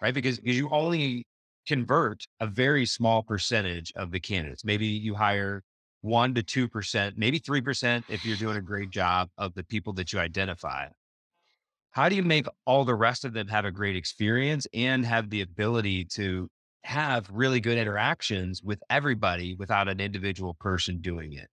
[0.00, 0.14] right?
[0.14, 1.26] Because because you only
[1.66, 4.64] convert a very small percentage of the candidates.
[4.64, 5.62] Maybe you hire
[6.00, 9.64] one to two percent, maybe three percent if you're doing a great job of the
[9.64, 10.88] people that you identify
[11.92, 15.30] how do you make all the rest of them have a great experience and have
[15.30, 16.48] the ability to
[16.84, 21.48] have really good interactions with everybody without an individual person doing it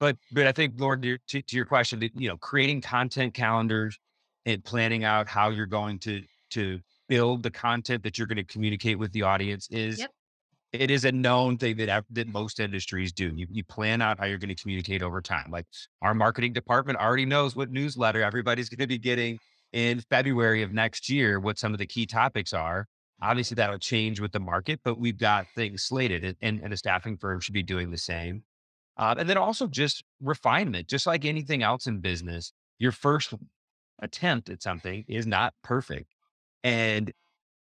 [0.00, 3.98] but but i think lord to, to to your question you know creating content calendars
[4.46, 6.80] and planning out how you're going to to
[7.12, 10.10] build the content that you're going to communicate with the audience is Yep.
[10.72, 13.30] it is a known thing that that most industries do.
[13.34, 15.50] You, you plan out how you're going to communicate over time.
[15.50, 15.66] Like
[16.00, 19.38] our marketing department already knows what newsletter everybody's going to be getting
[19.74, 22.86] in February of next year, what some of the key topics are.
[23.20, 26.76] Obviously, that'll change with the market, but we've got things slated, and, and, and a
[26.78, 28.42] staffing firm should be doing the same.
[28.96, 32.52] Uh, and then also just refinement, just like anything else in business.
[32.78, 33.34] Your first
[34.00, 36.11] attempt at something is not perfect,
[36.64, 37.12] and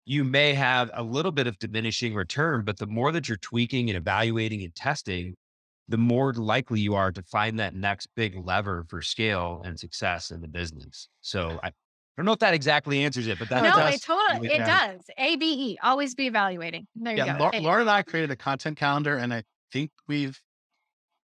[0.07, 3.89] you may have a little bit of diminishing return, but the more that you're tweaking
[3.91, 5.35] and evaluating and testing,
[5.89, 10.31] the more likely you are to find that next big lever for scale and success
[10.31, 11.09] in the business.
[11.21, 11.71] So I,
[12.17, 13.95] don't know if that exactly answers it, but that no, does.
[13.97, 14.89] it totally it Yeah.
[14.93, 15.01] does.
[15.17, 15.79] A B E.
[15.83, 16.87] Always be evaluating.
[16.95, 17.37] There you go.
[17.39, 20.39] Lau- A- Lauren and I created a content calendar, and I think we've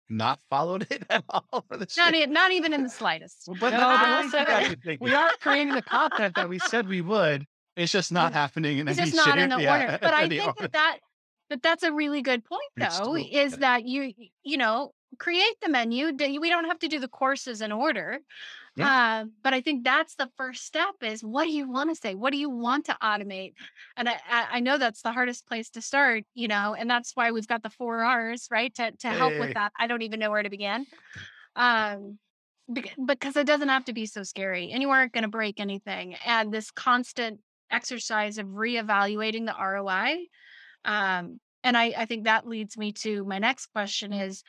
[0.09, 1.65] not followed it at all.
[1.69, 3.49] For the not, e- not even in the slightest.
[3.61, 5.75] But No, no, but but we think said I that should think we are creating
[5.75, 7.45] the content that we said we would.
[7.77, 9.99] It's just not happening in It's any just not in the Yeah, order.
[10.03, 10.57] But I think order.
[10.59, 10.99] that, that
[11.51, 14.13] that that's a really good point, though, is that you
[14.45, 16.13] you know create the menu.
[16.41, 18.21] We don't have to do the courses in order.
[18.81, 22.15] Uh, but I think that's the first step is what do you want to say?
[22.15, 23.55] What do you want to automate?
[23.97, 27.13] And I, I I know that's the hardest place to start, you know, and that's
[27.17, 28.75] why we've got the four R's, right?
[28.77, 29.41] To to help Hey.
[29.41, 29.73] with that.
[29.79, 30.87] I don't even know where to begin.
[31.57, 32.19] Um
[33.05, 36.15] because it doesn't have to be so scary and you aren't going to break anything.
[36.25, 40.27] And this constant exercise of reevaluating the ROI.
[40.85, 44.43] Um, and I, I think that leads me to my next question is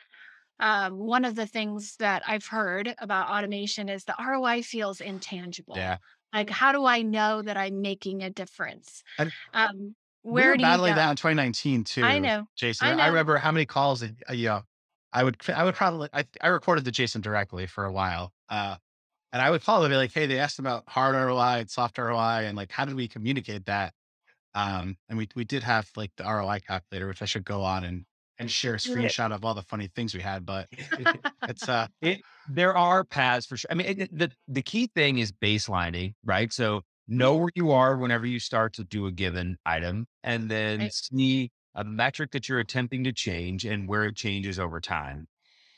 [0.60, 5.76] um, one of the things that I've heard about automation is the ROI feels intangible.
[5.76, 5.98] Yeah.
[6.32, 9.02] Like, how do I know that I'm making a difference?
[9.18, 10.96] And Um, we where were do you battling go?
[10.96, 12.04] that in 2019 too.
[12.04, 12.46] I know.
[12.56, 12.86] Jason.
[12.88, 14.62] I I, remember how many calls, that, uh, you know,
[15.12, 18.32] I would, I would probably, I, I recorded to Jason directly for a while.
[18.48, 18.76] Uh,
[19.32, 22.44] and I would call them like, Hey, they asked about hard ROI and soft ROI.
[22.46, 23.94] And like, how did we communicate that?
[24.54, 27.84] Um, and we, we did have like the ROI calculator, which I should go on
[27.84, 28.04] and,
[28.38, 30.68] and share a screenshot of all the funny things we had, but
[31.46, 33.68] it's, uh, it, there are paths for sure.
[33.70, 36.52] I mean, it, the the key thing is baselining, right?
[36.52, 40.88] So know where you are whenever you start to do a given item, and then
[40.88, 40.92] Right.
[40.92, 45.28] see a metric that you're attempting to change and where it changes over time.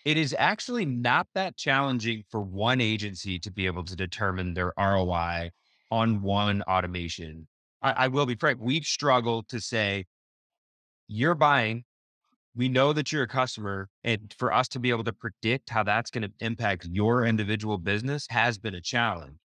[0.04, 4.72] It is actually not that challenging for one agency to be able to determine their
[4.78, 5.50] ROI
[5.90, 7.46] on one automation.
[7.82, 10.06] I, I will be frank, we've struggled to say,
[11.08, 11.84] you're buying
[12.56, 15.82] we know that you're a customer and for us to be able to predict how
[15.82, 19.38] that's going to impact your individual business has been a challenge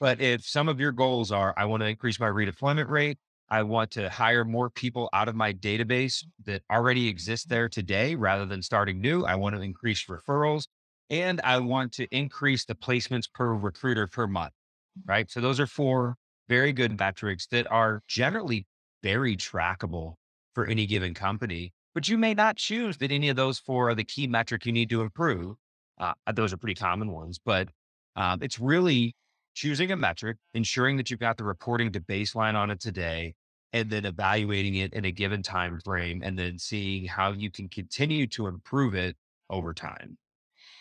[0.00, 3.18] but if some of your goals are i want to increase my redeployment rate
[3.50, 8.14] i want to hire more people out of my database that already exist there today
[8.14, 10.66] rather than starting new i want to increase referrals
[11.10, 14.52] and i want to increase the placements per recruiter per month
[15.06, 16.16] right so those are four
[16.48, 18.66] very good metrics that are generally
[19.02, 20.14] very trackable
[20.54, 23.94] for any given company but you may not choose that any of those four are
[23.96, 25.56] the key metric you need to improve.
[25.98, 27.68] Uh, those are pretty common ones, but
[28.14, 29.16] um, it's really
[29.54, 33.34] choosing a metric, ensuring that you've got the reporting to baseline on it today,
[33.72, 37.68] and then evaluating it in a given time frame, and then seeing how you can
[37.68, 39.16] continue to improve it
[39.50, 40.18] over time.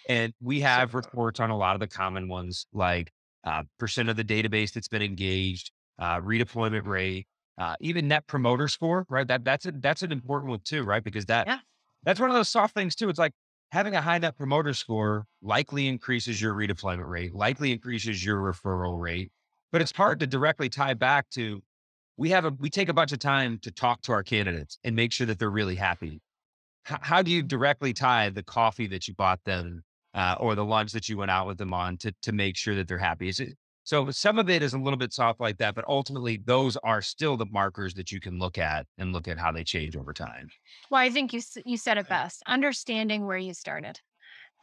[0.08, 3.12] And we have reports on a lot of the common ones, like
[3.44, 8.68] uh, percent of the database that's been engaged, uh, redeployment rate, uh, even net promoter
[8.68, 9.28] score, right?
[9.28, 11.04] That that's a, that's an important one too, right?
[11.04, 11.60] Because that Yeah.
[12.04, 13.10] that's one of those soft things too.
[13.10, 13.34] It's like
[13.72, 19.00] having a high net promoter score likely increases your redeployment rate, likely increases your referral
[19.00, 19.32] rate,
[19.72, 21.62] but it's hard to directly tie back to.
[22.18, 24.96] We have a we take a bunch of time to talk to our candidates and
[24.96, 26.20] make sure that they're really happy.
[26.90, 30.66] H- how do you directly tie the coffee that you bought them uh, or the
[30.66, 33.30] lunch that you went out with them on to to make sure that they're happy?
[33.30, 36.42] Is it, so some of it is a little bit soft like that, but ultimately
[36.44, 39.64] those are still the markers that you can look at and look at how they
[39.64, 40.50] change over time.
[40.92, 42.44] Well, I think you you said it best.
[42.48, 44.02] Understanding where you started.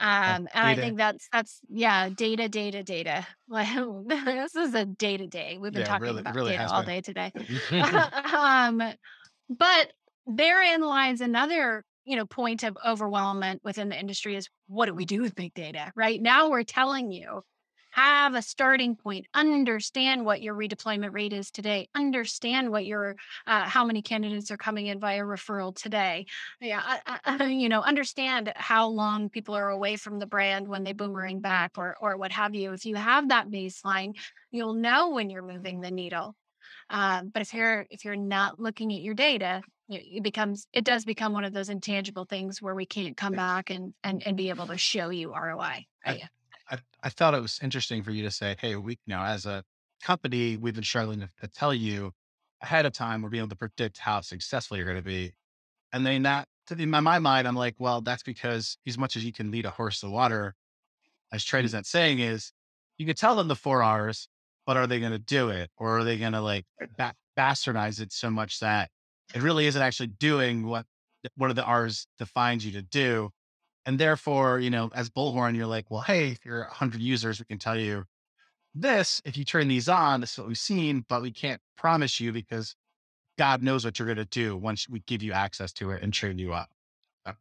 [0.01, 3.27] Um, and I think that's that's yeah, data, data, data.
[3.49, 3.69] Like
[4.07, 5.59] this is a day to day.
[5.61, 6.89] We've been Yeah, talking really- about really data all been.
[6.97, 7.33] day today.
[8.37, 8.83] um,
[9.49, 9.93] but
[10.27, 15.05] therein lies another you know point of overwhelmment within the industry is what do we
[15.05, 15.93] do with big data?
[15.95, 17.43] Right now, we're telling you
[17.95, 23.15] have a starting point understand what your redeployment rate is today understand what your
[23.47, 26.27] uh, how many candidates are coming in via referral today.
[26.61, 30.83] Yeah I, I, you know understand how long people are away from the brand when
[30.83, 32.73] they boomerang back or or what have you.
[32.73, 34.15] If you have that baseline
[34.51, 36.35] you'll know when you're moving the needle.
[36.91, 40.85] Um, but if you're if you're not looking at your data it it becomes it
[40.85, 44.37] does become one of those intangible things where we can't come back and and, and
[44.37, 46.23] be able to show you roi right?
[46.71, 49.47] I, I thought it was interesting for you to say, Hey, we, you know, as
[49.47, 49.65] a
[50.03, 52.13] company, we've been struggling to, to tell you
[52.63, 55.33] ahead of time, we're being able to predict how successful you're going to be.
[55.93, 58.99] And then that, to the, in my, my mind, I'm like, well, that's because as
[58.99, 60.55] much as you can lead a horse to water,
[61.33, 62.53] as trade as that saying is,
[62.97, 64.29] you could tell them the four R's,
[64.67, 65.71] but are they going to do it?
[65.77, 66.65] Or are they going to like
[66.97, 68.91] ba- bastardize it so much that
[69.35, 70.87] it really isn't actually doing what
[71.37, 73.31] one of the R's defines you to do?
[73.87, 77.45] And therefore, you know, as Bullhorn, you're like, well, hey, if you're 100 users, we
[77.45, 78.05] can tell you
[78.75, 79.21] this.
[79.25, 82.33] If you turn these on, this is what we've seen, but we can't promise you
[82.33, 82.75] because
[83.37, 86.13] God knows what you're going to do once we give you access to it and
[86.13, 86.71] train you up.
[87.27, 87.33] Uh,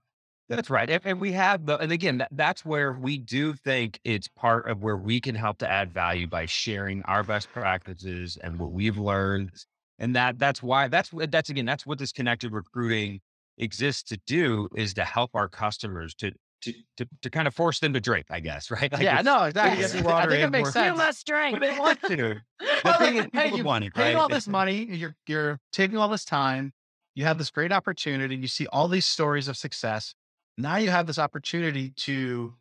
[0.50, 0.90] that's right.
[0.90, 4.68] And, and we have the, and again, that, that's where we do think it's part
[4.68, 8.72] of where we can help to add value by sharing our best practices and what
[8.72, 9.52] we've learned.
[10.00, 13.22] And that that's why that's that's again, that's what this connected recruiting
[13.58, 16.32] exists to do is to help our customers to
[16.62, 18.92] to, to, to kind of force them to drink, I guess, right?
[18.92, 19.82] Like yeah, no, exactly.
[19.82, 19.96] Yes.
[19.96, 20.94] I think it makes sense.
[20.94, 21.60] You must drink.
[21.60, 22.16] But they want to.
[22.16, 22.42] The
[22.86, 24.16] well, thing like, is, hey, people you want it, paid right?
[24.16, 24.86] all this money.
[24.86, 26.72] You're you're taking all this time.
[27.16, 28.36] You have this great opportunity.
[28.36, 30.16] You see all these stories of success.
[30.58, 32.54] Now you have this opportunity to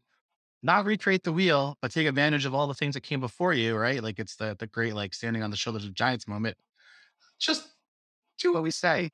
[0.63, 3.77] not recreate the wheel, but take advantage of all the things that came before you,
[3.77, 4.03] right?
[4.03, 6.57] Like it's the the great like standing on the shoulders of giants moment.
[7.39, 7.69] Just
[8.39, 9.11] do what we say,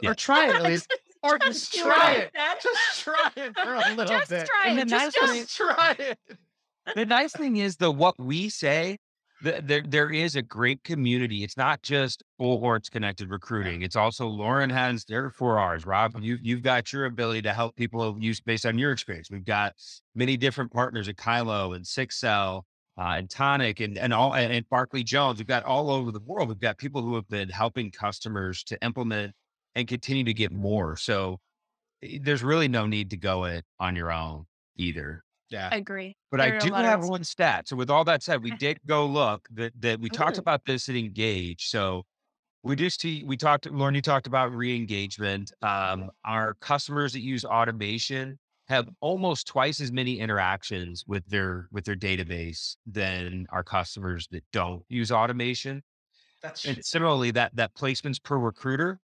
[0.00, 0.10] Yeah.
[0.10, 0.92] or try it at least,
[1.22, 2.30] or Just just try it.
[2.34, 2.62] it.
[2.62, 4.46] Just try it for a little Just bit.
[4.46, 4.84] try And it.
[4.84, 6.18] the Just, nice just, thing- Just try it.
[6.96, 8.98] the nice thing is though what we say
[9.44, 14.26] th- there there is a great community it's not just bullhorns connected recruiting it's also
[14.26, 18.40] lauren has their four r's rob you, you've got your ability to help people use
[18.40, 19.72] based on your experience we've got
[20.16, 22.66] many different partners at kylo and six cell
[22.98, 26.20] uh, and tonic and, and all and, and barclay jones we've got all over the
[26.26, 29.32] world we've got people who have been helping customers to implement
[29.74, 31.38] and continue to get more so
[32.02, 34.44] eh, there's really no need to go it on your own
[34.76, 35.68] either Yeah.
[35.72, 36.16] I agree.
[36.30, 37.68] but There I do have one stat.
[37.68, 40.88] So with all that said, we did go look that that we talked about this
[40.88, 41.68] at Engage.
[41.68, 42.04] So
[42.62, 45.52] we just we talked, Lauren, you talked about re-engagement.
[45.62, 51.84] Um, our customers that use automation have almost twice as many interactions with their with
[51.84, 55.82] their database than our customers that don't use automation.
[56.42, 59.00] That's And similarly, that that placements per recruiter,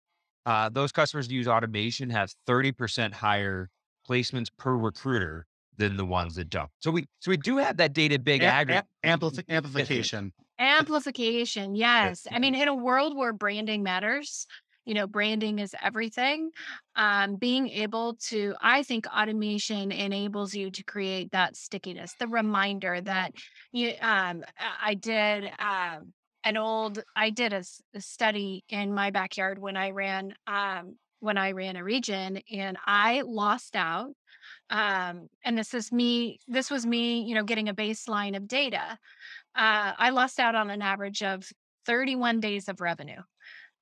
[0.47, 3.69] uh, those customers that use automation have 30% higher
[4.09, 6.71] placements per recruiter than the ones that don't.
[6.81, 8.85] So we so we do have that data big Am- aggregate.
[9.05, 10.33] am- ampli- amplification.
[10.59, 12.27] Amplification, yes.
[12.31, 14.47] I mean, in a world where branding matters,
[14.87, 16.51] you know, branding is everything.
[16.95, 23.01] Um, being able to, I think automation enables you to create that stickiness, the reminder
[23.03, 23.35] that
[23.73, 26.13] you, um, I- I did, um,
[26.47, 27.65] an old, I did a
[28.01, 33.23] study in my backyard when I ran, um, when I ran a region and I
[33.27, 34.13] lost out.
[34.71, 38.99] Um, and this is me, this was me, you know, getting a baseline of data
[39.57, 41.51] uh, I lost out on an average of
[41.87, 43.23] 31 days of revenue.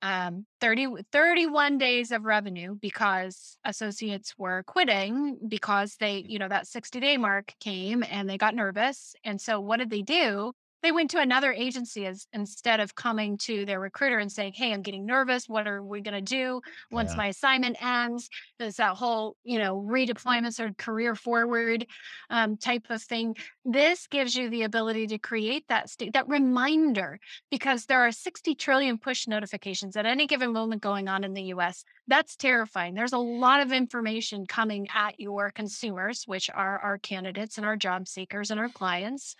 [0.02, 6.66] Um, 30, 31 days of revenue because associates were quitting because they, you know, that
[6.66, 9.16] 60 day mark came and they got nervous.
[9.24, 10.52] And so what did they do?
[10.84, 14.72] They went to another agency as, instead of coming to their recruiter and saying, Hey,
[14.72, 15.48] I'm getting nervous.
[15.48, 16.60] What are we going to do
[16.92, 17.16] once Yeah.
[17.16, 18.30] my assignment ends?
[18.60, 21.86] There's that whole, you know, redeployments or career forward
[22.30, 27.18] um, type of thing this gives you the ability to create that state that reminder
[27.50, 31.44] because there are 60 trillion push notifications at any given moment going on in the
[31.44, 36.98] US that's terrifying there's a lot of information coming at your consumers which are our
[36.98, 39.34] candidates and our job seekers and our clients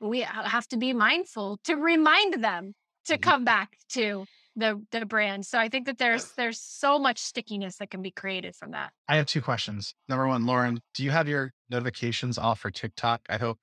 [0.00, 2.74] we have to be mindful to remind them
[3.06, 3.22] to Mhm.
[3.22, 4.24] come back to
[4.56, 8.10] the the brand so i think that there's there's so much stickiness that can be
[8.10, 9.94] created from that I have two questions.
[10.08, 13.22] Number one, Lauren, do you have your notifications off for TikTok?
[13.28, 13.58] I hope.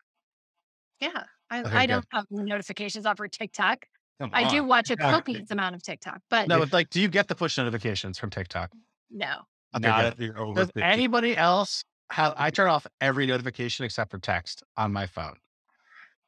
[1.00, 3.86] yeah i, Okay, I don't have notifications off for tiktok
[4.20, 6.62] Come I do watch a copious amount of TikTok, but No, no.
[6.66, 8.72] but like, do you get the push notifications from TikTok?
[9.14, 10.14] Okay, Not good.
[10.14, 12.34] if you're over Does anybody else have?
[12.36, 15.36] I turn off every notification except for text on my phone.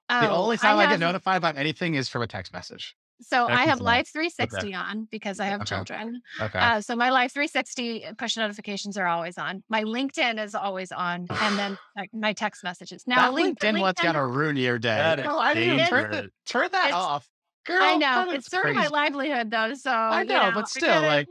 [0.09, 2.95] The Oh, only time I, have, get notified about anything is from a text message.
[3.21, 4.07] So I have Excellent.
[4.39, 5.75] Life360 on because I have Okay.
[5.75, 6.21] children.
[6.41, 6.57] Okay.
[6.57, 9.61] Uh, so my Life360 push notifications are always on.
[9.69, 13.03] My LinkedIn is always on, and then like, my text messages.
[13.05, 15.21] Now that Link- LinkedIn one's gonna ruin your day.
[15.23, 17.27] No, I didn't turn, the, turn that It's- off.
[17.65, 19.73] Girl, I know it's is sort of my livelihood, though.
[19.75, 21.27] So I you know, but still, like,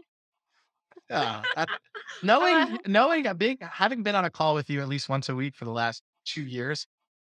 [1.11, 1.69] yeah, that-
[2.23, 5.29] knowing, Uh, knowing a big, having been on a call with you at least once
[5.31, 6.87] a week for the last two years,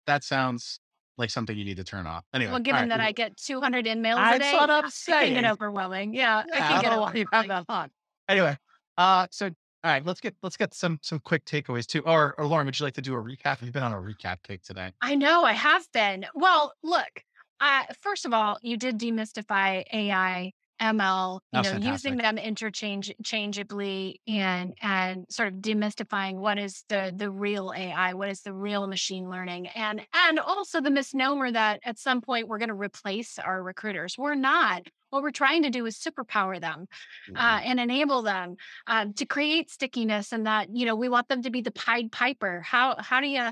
[0.07, 0.79] that sounds
[1.17, 2.23] like something you need to turn off.
[2.33, 2.89] Anyway, well, given right.
[2.89, 5.45] that I get 200 emails That's a day, what I'm it saying.
[5.45, 6.13] overwhelming.
[6.13, 7.89] Yeah, it Yeah, can I get why you have that on.
[8.27, 8.57] Anyway,
[8.97, 9.47] uh, so
[9.85, 12.01] all right, let's get let's get some some quick takeaways too.
[12.05, 13.61] Or, or Lauren, would you like to do a recap?
[13.61, 14.91] You've been on a recap kick today.
[15.01, 16.25] I know I have been.
[16.33, 17.23] Well, look,
[17.59, 20.51] uh, first of all, you did demystify AI,
[20.81, 26.83] ML, you That was know, using them interchangeably and and sort of demystifying what is
[26.89, 31.51] the the real AI, what is the real machine learning, and and also the misnomer
[31.51, 34.17] that at some point we're going to replace our recruiters.
[34.17, 34.83] We're not.
[35.11, 36.87] What we're trying to do is superpower them
[37.35, 38.57] uh, and enable them
[38.87, 42.11] um, to create stickiness, and that you know we want them to be the Pied
[42.11, 42.61] Piper.
[42.61, 43.51] How how do you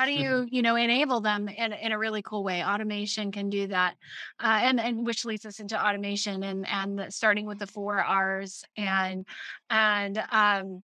[0.00, 2.64] how do you you know enable them in, in a really cool way?
[2.64, 3.96] Automation can do that
[4.42, 8.02] uh, and and which leads us into automation and and the- starting with the four
[8.02, 9.26] r's and
[9.68, 10.82] and um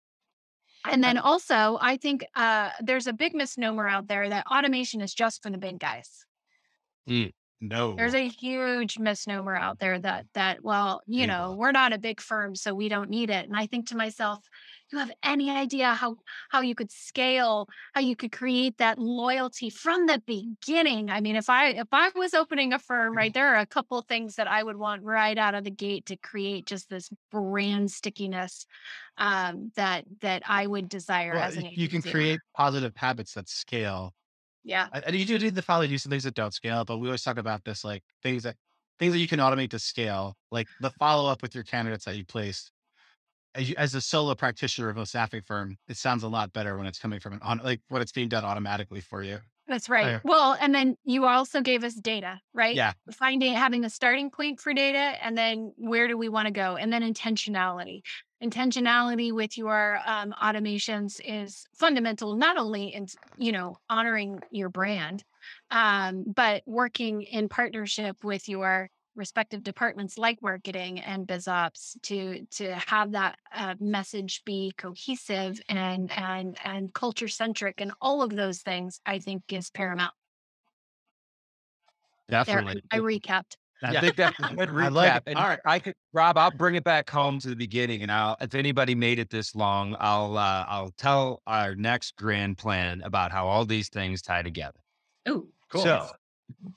[0.85, 5.13] And then also, I think uh, there's a big misnomer out there that automation is
[5.13, 6.25] just for the big guys.
[7.63, 7.89] No.
[7.97, 12.19] There's a huge misnomer out there that that well, you know, we're not a big
[12.21, 13.45] firm, so we don't need it.
[13.45, 14.47] And I think to myself,
[14.91, 16.17] you have any idea how
[16.49, 21.11] how you could scale, how you could create that loyalty from the beginning?
[21.11, 23.99] I mean, if I if I was opening a firm, right, there are a couple
[23.99, 27.09] of things that I would want right out of the gate to create just this
[27.31, 28.65] brand stickiness
[29.17, 32.93] um, that that I would desire Well, as an y- you can agency create positive
[32.95, 34.13] habits that scale.
[34.63, 34.87] Yeah.
[34.93, 37.23] And you do need to probably do some things that don't scale, but we always
[37.23, 38.55] talk about this like things that
[38.99, 42.15] things that you can automate to scale, like the follow up with your candidates that
[42.15, 42.71] you placed.
[43.55, 46.77] As, you, as a solo practitioner of a staffing firm, it sounds a lot better
[46.77, 49.39] when it's coming from an on like when it's being done automatically for you.
[49.67, 50.05] That's right.
[50.05, 50.19] yeah.
[50.23, 52.75] Well, and then you also gave us data, right?
[52.75, 52.93] Yeah.
[53.13, 56.75] Finding having a starting point for data and then where do we want to go?
[56.75, 58.01] And then intentionality.
[58.43, 63.07] Intentionality with your um, automations is fundamental, not only in,
[63.37, 65.23] you know, honoring your brand,
[65.71, 72.45] um, but working in partnership with your respective departments like marketing and biz ops to
[72.51, 78.31] to have that uh, message be cohesive and and and culture centric and all of
[78.31, 80.13] those things i think is paramount
[82.27, 82.81] there Definitely.
[82.91, 84.01] i recapped I Yeah.
[84.01, 84.83] think that's a good recap.
[84.83, 85.23] I like it.
[85.27, 85.59] And All right.
[85.65, 88.95] I could, Rob, I'll bring it back home to the beginning, and I'll, if anybody
[88.95, 93.65] made it this long, I'll, uh, I'll tell our next grand plan about how all
[93.65, 94.79] these things tie together.
[95.25, 95.81] Oh, cool.
[95.81, 96.11] So,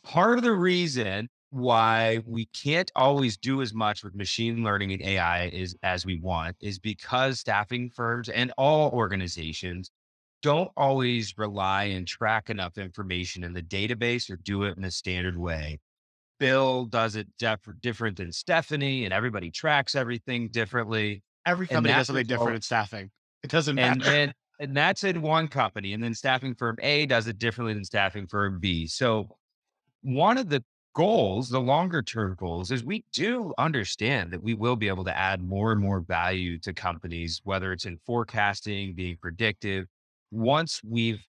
[0.02, 5.02] part of the reason why we can't always do as much with machine learning and
[5.02, 9.90] AI is as we want is because staffing firms and all organizations
[10.42, 14.90] don't always rely and track enough information in the database or do it in a
[14.90, 15.78] standard way.
[16.38, 21.22] Bill does it def- different than Stephanie, and everybody tracks everything differently.
[21.46, 23.10] Every company does something different in staffing.
[23.42, 24.10] It doesn't And matter.
[24.10, 25.94] then and that's in one company.
[25.94, 28.86] And then staffing firm A does it differently than staffing firm B.
[28.86, 29.36] So
[30.02, 30.62] one of the
[30.96, 35.16] goals, the longer term goals, is we do understand that we will be able to
[35.16, 39.84] add more and more value to companies, whether it's in forecasting, being predictive,
[40.30, 41.22] once we've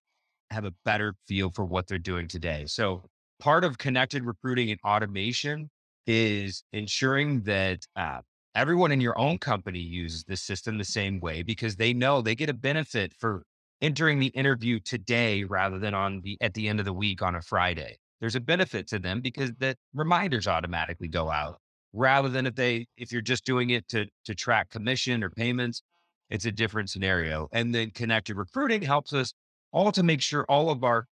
[0.50, 2.64] have a better feel for what they're doing today.
[2.66, 3.02] So
[3.38, 5.68] part of connected recruiting and automation
[6.06, 8.20] is ensuring that uh,
[8.54, 12.34] everyone in your own company uses the system the same way because they know they
[12.34, 13.42] get a benefit for
[13.82, 17.34] entering the interview today rather than on the at the end of the week on
[17.34, 17.98] a Friday.
[18.20, 21.60] There's a benefit to them because the reminders automatically go out
[21.92, 25.82] rather than if they if you're just doing it to to track commission or payments,
[26.30, 27.48] it's a different scenario.
[27.52, 29.32] And then connected recruiting helps us
[29.72, 31.06] all to make sure all of our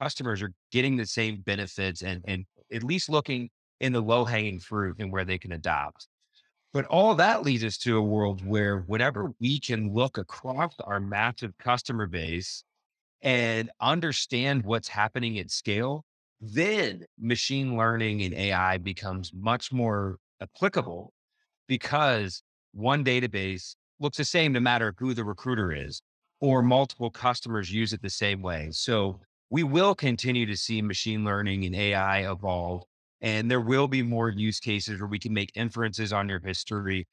[0.00, 3.50] customers are getting the same benefits and and at least looking
[3.80, 6.08] in the low hanging fruit and where they can adopt.
[6.72, 10.98] But all that leads us to a world where whenever we can look across our
[10.98, 12.64] massive customer base
[13.22, 16.04] and understand what's happening at scale,
[16.40, 21.12] then machine learning and AI becomes much more applicable
[21.66, 26.02] because one database looks the same no matter who the recruiter is,
[26.40, 28.68] or multiple customers use it the same way.
[28.72, 29.20] So
[29.50, 32.82] we will continue to see machine learning and AI evolve
[33.24, 37.08] and there will be more use cases where we can make inferences on your history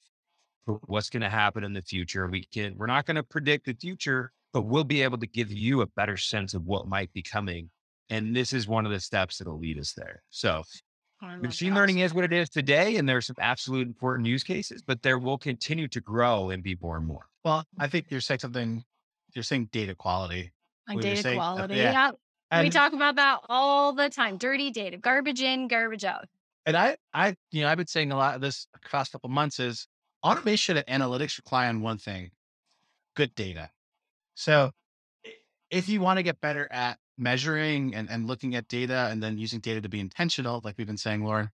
[0.66, 2.28] for what's going to happen in the future.
[2.28, 5.54] We can, we're not going to predict the future, but we'll be able to give
[5.54, 7.70] you a better sense of what might be coming.
[8.12, 10.22] And this is one of the steps that'll lead us there.
[10.30, 10.64] So
[11.40, 12.98] machine learning is what it is today.
[12.98, 16.78] And there's some absolute important use cases, but there will continue to grow and be
[16.82, 17.28] more and more.
[17.46, 18.84] well, I think you're saying something.
[19.34, 20.52] You're saying data quality.
[20.90, 21.76] Like data saying, uh, quality.
[21.76, 22.12] yeah.
[22.52, 22.62] Yeah.
[22.64, 24.38] we talk about that all the time.
[24.38, 26.28] Dirty data, garbage in, garbage out.
[26.66, 29.30] And I, I, you know, I've been saying a lot of this the past couple
[29.30, 29.88] months is
[30.22, 32.32] automation and analytics rely on one thing:
[33.16, 33.70] good data.
[34.36, 34.72] So,
[35.70, 39.38] if you want to get better at measuring and, and looking at data and then
[39.38, 41.50] using data to be intentional, like we've been saying, Lauren,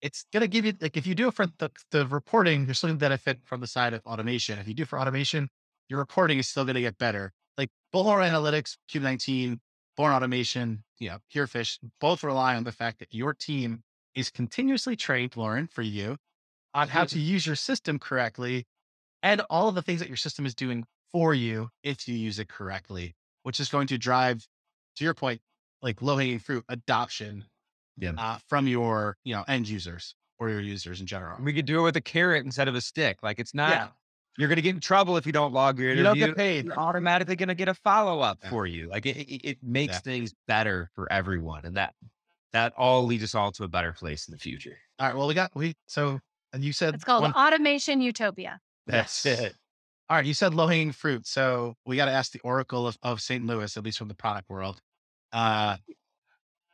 [0.00, 2.88] it's gonna give you like if you do it for the, the reporting, you're still
[2.88, 4.58] gonna benefit from the side of automation.
[4.58, 5.48] If you do for automation,
[5.88, 7.32] your reporting is still gonna get better.
[7.56, 9.60] Like Bullhorn Analytics, Cube 19,
[9.98, 13.82] Bullhorn Automation, you know, Herefish, both rely on the fact that your team
[14.14, 16.16] is continuously trained, Lauren, for you
[16.74, 17.32] on how to mm-hmm.
[17.32, 18.66] use your system correctly
[19.22, 22.38] and all of the things that your system is doing for you if you use
[22.38, 24.46] it correctly, which is going to drive,
[24.96, 25.40] to your point,
[25.80, 27.44] like low hanging fruit adoption
[27.96, 28.12] Yeah.
[28.16, 31.38] uh, from your, you know, end users or your users in general.
[31.42, 33.18] We could do it with a carrot instead of a stick.
[33.22, 33.88] Like it's not, Yeah.
[34.38, 36.02] you're going to get in trouble if you don't log your interview.
[36.04, 36.26] You interview.
[36.26, 36.64] don't get paid.
[36.66, 38.50] You're automatically going to get a follow up Yeah.
[38.50, 38.88] for you.
[38.88, 39.98] Like it, it, it makes Yeah.
[40.00, 41.64] things better for everyone.
[41.64, 41.94] And that,
[42.52, 44.76] that all leads us all to a better place in the future.
[44.98, 45.16] All right.
[45.16, 46.20] Well, we got, we, so
[46.52, 48.60] and you said It's called one- automation utopia.
[48.86, 49.40] That's Yes.
[49.40, 49.54] it.
[50.12, 52.98] All right, you said low hanging fruit, so we got to ask the Oracle of,
[53.02, 53.46] of St.
[53.46, 54.78] Louis, at least from the product world.
[55.32, 55.78] Uh,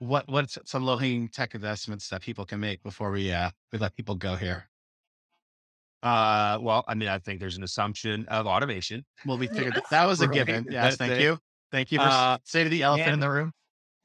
[0.01, 3.79] what what's some low hanging tech investments that people can make before we uh we
[3.79, 4.69] let people go here?
[6.03, 9.05] Uh, well, I mean, I think there's an assumption of automation.
[9.25, 9.91] Well, we figured that, Yes.
[9.93, 10.35] that was a Right.
[10.35, 10.67] given.
[10.69, 11.23] Yes, That's thank it.
[11.23, 11.39] you,
[11.71, 13.53] thank you for Uh, saying the elephant in the room.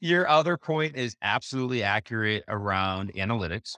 [0.00, 3.74] Your other point is absolutely accurate around analytics.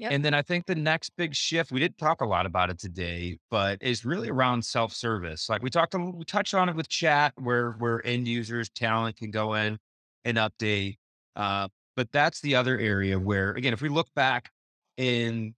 [0.00, 0.12] Yep.
[0.12, 2.78] And then I think the next big shift, we didn't talk a lot about it
[2.78, 5.50] today, but is really around self-service.
[5.50, 9.16] Like we talked, a, we touched on it with chat, where where end users, talent
[9.18, 9.78] can go in
[10.24, 10.96] and update.
[11.36, 14.50] Uh, but that's the other area where, again, if we look back
[14.96, 15.54] in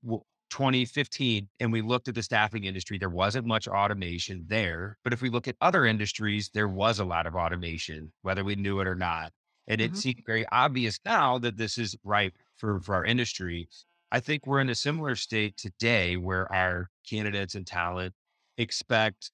[0.51, 4.99] 2015 and we looked at the staffing industry, there wasn't much automation there.
[5.05, 8.57] But if we look at other industries, there was a lot of automation, whether we
[8.57, 9.33] knew it or not.
[9.69, 9.97] And it Mhm.
[9.97, 13.69] seemed very obvious now that this is ripe for, for our industry.
[14.13, 18.13] I think we're in a similar state today where our candidates and talent
[18.59, 19.31] expect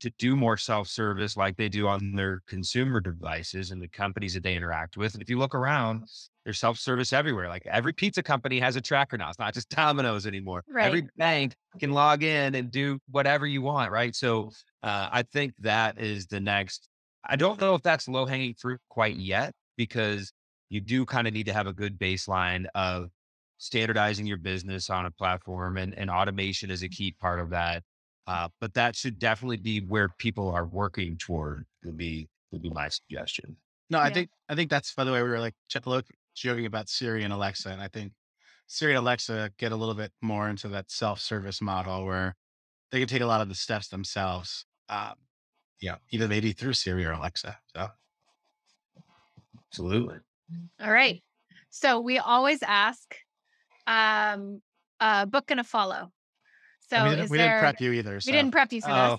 [0.00, 4.42] to do more self-service like they do on their consumer devices and the companies that
[4.42, 5.12] they interact with.
[5.12, 6.04] And if you look around,
[6.44, 7.46] there's self-service everywhere.
[7.46, 9.28] Like every pizza company has a tracker now.
[9.28, 10.64] It's not just Domino's anymore.
[10.86, 14.16] Every bank can log in and do whatever you want, right?
[14.16, 14.50] So
[14.82, 16.88] uh, I think that is the next.
[17.22, 20.32] I don't know if that's low-hanging fruit quite yet because
[20.70, 23.10] you do kind of need to have a good baseline of
[23.62, 27.84] standardizing your business on a platform and, and automation is a key part of that.
[28.26, 32.70] Uh, but that should definitely be where people are working toward would be would be
[32.70, 33.56] my suggestion.
[33.88, 34.14] No, I Yeah.
[34.14, 35.54] think I think that's by the way we were like
[36.34, 38.12] joking about Siri and Alexa, and I think
[38.66, 42.34] Siri and Alexa get a little bit more into that self service model where
[42.90, 44.66] they can take a lot of the steps themselves.
[44.88, 45.14] Um,
[45.80, 47.58] yeah, either maybe through Siri or Alexa.
[47.76, 47.88] So
[49.70, 50.18] Absolutely.
[50.80, 51.22] All right.
[51.70, 53.16] So we always ask,
[53.86, 54.60] um,
[55.00, 56.12] a book and a follow.
[56.90, 58.20] So is didn't, we there, didn't prep you either.
[58.20, 59.18] So we didn't prep you for Oh,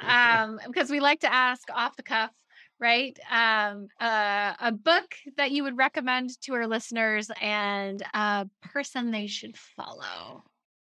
[0.00, 2.30] this, um, because we like to ask off the cuff,
[2.78, 3.18] right?
[3.30, 9.26] Um, uh, a book that you would recommend to our listeners and a person they
[9.26, 10.44] should follow.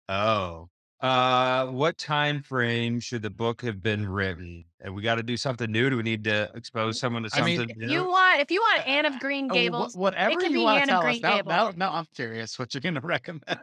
[0.09, 0.69] oh.
[1.01, 4.63] Uh, what time frame should the book have been written?
[4.81, 5.89] And we got to do something new.
[5.89, 7.93] Do we need to expose mm, someone to I mean, something If new?
[7.93, 10.61] you want, if you want uh, Anne of Green Oh, wh- Gables, whatever can you
[10.61, 11.21] want Anne to tell us.
[11.21, 13.59] Now, now, now I'm curious what you're going to recommend.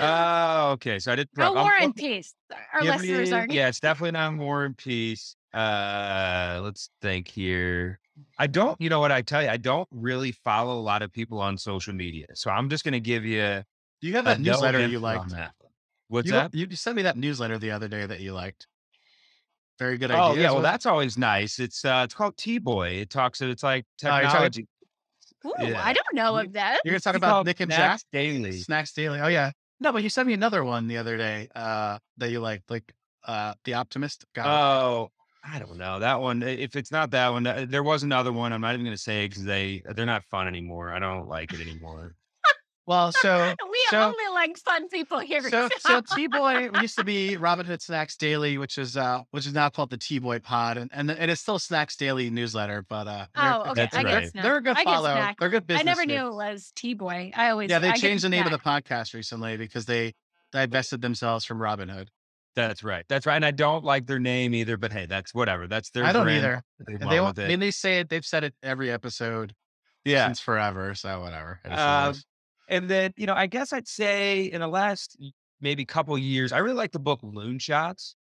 [0.00, 0.98] Oh, okay.
[0.98, 1.28] So I did.
[1.36, 1.56] no prep.
[1.56, 2.34] I'm War and Peace.
[2.72, 5.36] Our give listeners are Yeah, it's definitely not War and Peace.
[5.52, 8.00] Uh, let's think here.
[8.38, 8.80] I don't.
[8.80, 9.48] You know what I tell you?
[9.48, 12.92] I don't really follow a lot of people on social media, so I'm just going
[12.92, 13.62] to give you
[14.00, 15.20] Do you have a that no newsletter you like?
[16.14, 16.54] What's you, that?
[16.54, 18.68] You sent me that newsletter the other day that you liked.
[19.80, 20.22] Very good idea.
[20.22, 21.58] Oh yeah, well that's always nice.
[21.58, 22.90] It's uh, it's called T Boy.
[22.90, 23.40] It talks.
[23.40, 24.68] It's like Oh, technology.
[25.44, 25.82] Ooh, Yeah.
[25.84, 26.78] I don't know of that.
[26.84, 28.00] You're to talk It's about Nick and Jack?
[28.12, 28.52] Daily.
[28.52, 29.18] Snacks Daily.
[29.20, 29.50] Oh yeah.
[29.80, 32.94] No, but you sent me another one the other day uh that you liked, like
[33.26, 34.24] uh The Optimist.
[34.36, 34.50] Got it.
[34.50, 35.10] Oh,
[35.44, 36.44] I don't know that one.
[36.44, 38.52] If it's not that one, uh, there was another one.
[38.52, 40.92] I'm not even going to say because they they're not fun anymore.
[40.92, 42.14] I don't like it anymore.
[42.86, 45.40] Well, so We so- only like fun people here.
[45.48, 49.54] so so T Boy used to be Robinhood Snacks Daily, which is uh which is
[49.54, 53.06] now called the T Boy Pod, and and it is still Snacks Daily newsletter, but
[53.06, 53.74] uh they're- oh, okay.
[53.74, 54.22] That's I right.
[54.24, 55.28] get they're, they're a good I follow.
[55.38, 57.32] They're good I never knew it was T Boy.
[57.34, 60.14] I always Yeah, they I changed the name of the podcast recently because they
[60.52, 62.08] divested themselves from Robinhood.
[62.56, 63.04] That's right.
[63.08, 63.34] That's right.
[63.34, 64.76] And I don't like their name either.
[64.76, 65.66] But hey, that's whatever.
[65.66, 66.04] That's their.
[66.04, 66.38] I don't brand.
[66.44, 66.62] either.
[66.86, 67.48] They And went they won't, it.
[67.48, 68.08] then they say it.
[68.08, 69.54] They've said it every episode
[70.04, 70.26] yeah.
[70.26, 70.94] since forever.
[70.94, 71.58] So whatever.
[71.64, 71.72] It
[72.68, 72.90] is what it is.
[72.90, 75.18] And then, you know, I guess I'd say in the last
[75.60, 78.14] maybe couple years, I really like the book Loonshots.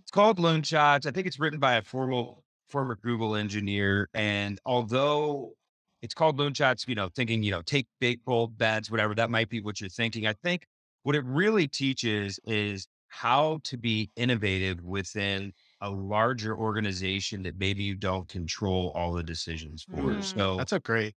[0.00, 1.06] It's called Loonshots.
[1.06, 4.08] I think it's written by a formal former Google engineer.
[4.14, 5.52] And although
[6.00, 9.48] it's called Loonshots, you know, thinking, you know, take big bold bets, whatever, that might
[9.48, 10.26] be what you're thinking.
[10.26, 10.66] I think
[11.02, 15.52] what it really teaches is how to be innovative within
[15.82, 19.96] a larger organization that maybe you don't control all the decisions for.
[19.96, 20.24] Mm.
[20.24, 21.14] So That's a great.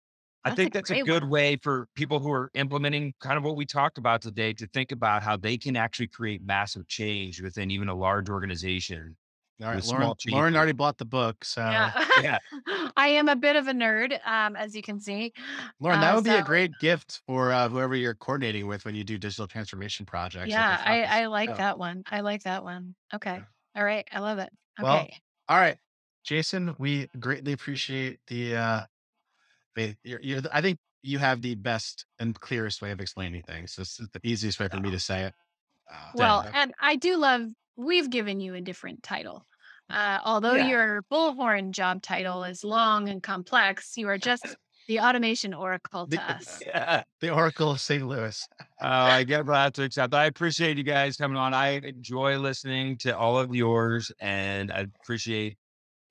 [0.46, 1.30] I That's a think that's a good one.
[1.32, 4.92] way for people who are implementing kind of what we talked about today to think
[4.92, 9.16] about how they can actually create massive change within even a large organization.
[9.62, 10.14] All right, Lauren.
[10.28, 11.94] Lauren already bought the book, so Yeah.
[12.22, 12.40] Yeah.
[12.98, 15.32] I am a bit of a nerd, um, as you can see.
[15.80, 18.96] Lauren, that Uh, would be a great gift for uh, whoever you're coordinating with when
[18.96, 20.50] you do digital transformation projects.
[20.50, 21.04] Yeah, I.
[21.04, 21.56] I like Yeah.
[21.58, 22.04] that one.
[22.08, 22.96] I like that one.
[23.14, 23.42] Okay.
[23.76, 24.08] All right.
[24.12, 24.52] I love it.
[24.80, 24.84] Okay.
[24.84, 25.08] Well,
[25.48, 25.78] All right,
[26.24, 28.56] Jason, we greatly appreciate the.
[28.58, 28.86] uh
[29.76, 33.76] the- you're, you're, I think you have the best and clearest way of explaining things.
[33.76, 35.34] This is the easiest way for me to say it.
[35.92, 37.42] Uh, well, and I do love,
[37.76, 39.46] we've given you a different title.
[39.90, 40.68] Uh, although Yeah.
[40.70, 44.46] your bullhorn job title is long and complex, you are just
[44.88, 46.62] The automation oracle to The- us.
[46.66, 47.04] Yeah.
[47.22, 48.06] The Oracle of St.
[48.06, 48.48] Louis.
[48.82, 50.14] Oh, I get that to accept.
[50.14, 51.54] I appreciate you guys coming on.
[51.54, 55.58] I enjoy listening to all of yours, and I appreciate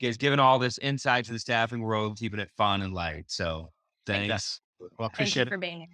[0.03, 3.25] you guys giving all this insight to the staffing world, keeping it fun and light.
[3.29, 3.71] So
[4.07, 4.29] thanks.
[4.29, 4.61] Yes.
[4.81, 5.89] Well, Thank you appreciate for being here.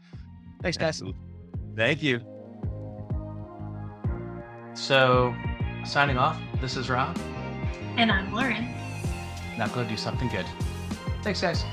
[0.62, 1.02] Thanks, guys.
[1.76, 2.20] Thank you.
[4.74, 5.34] So,
[5.84, 7.18] signing off, this is Rob.
[7.96, 8.74] And I'm Lauren.
[9.58, 10.46] Now go do something good.
[11.22, 11.64] Thanks, guys.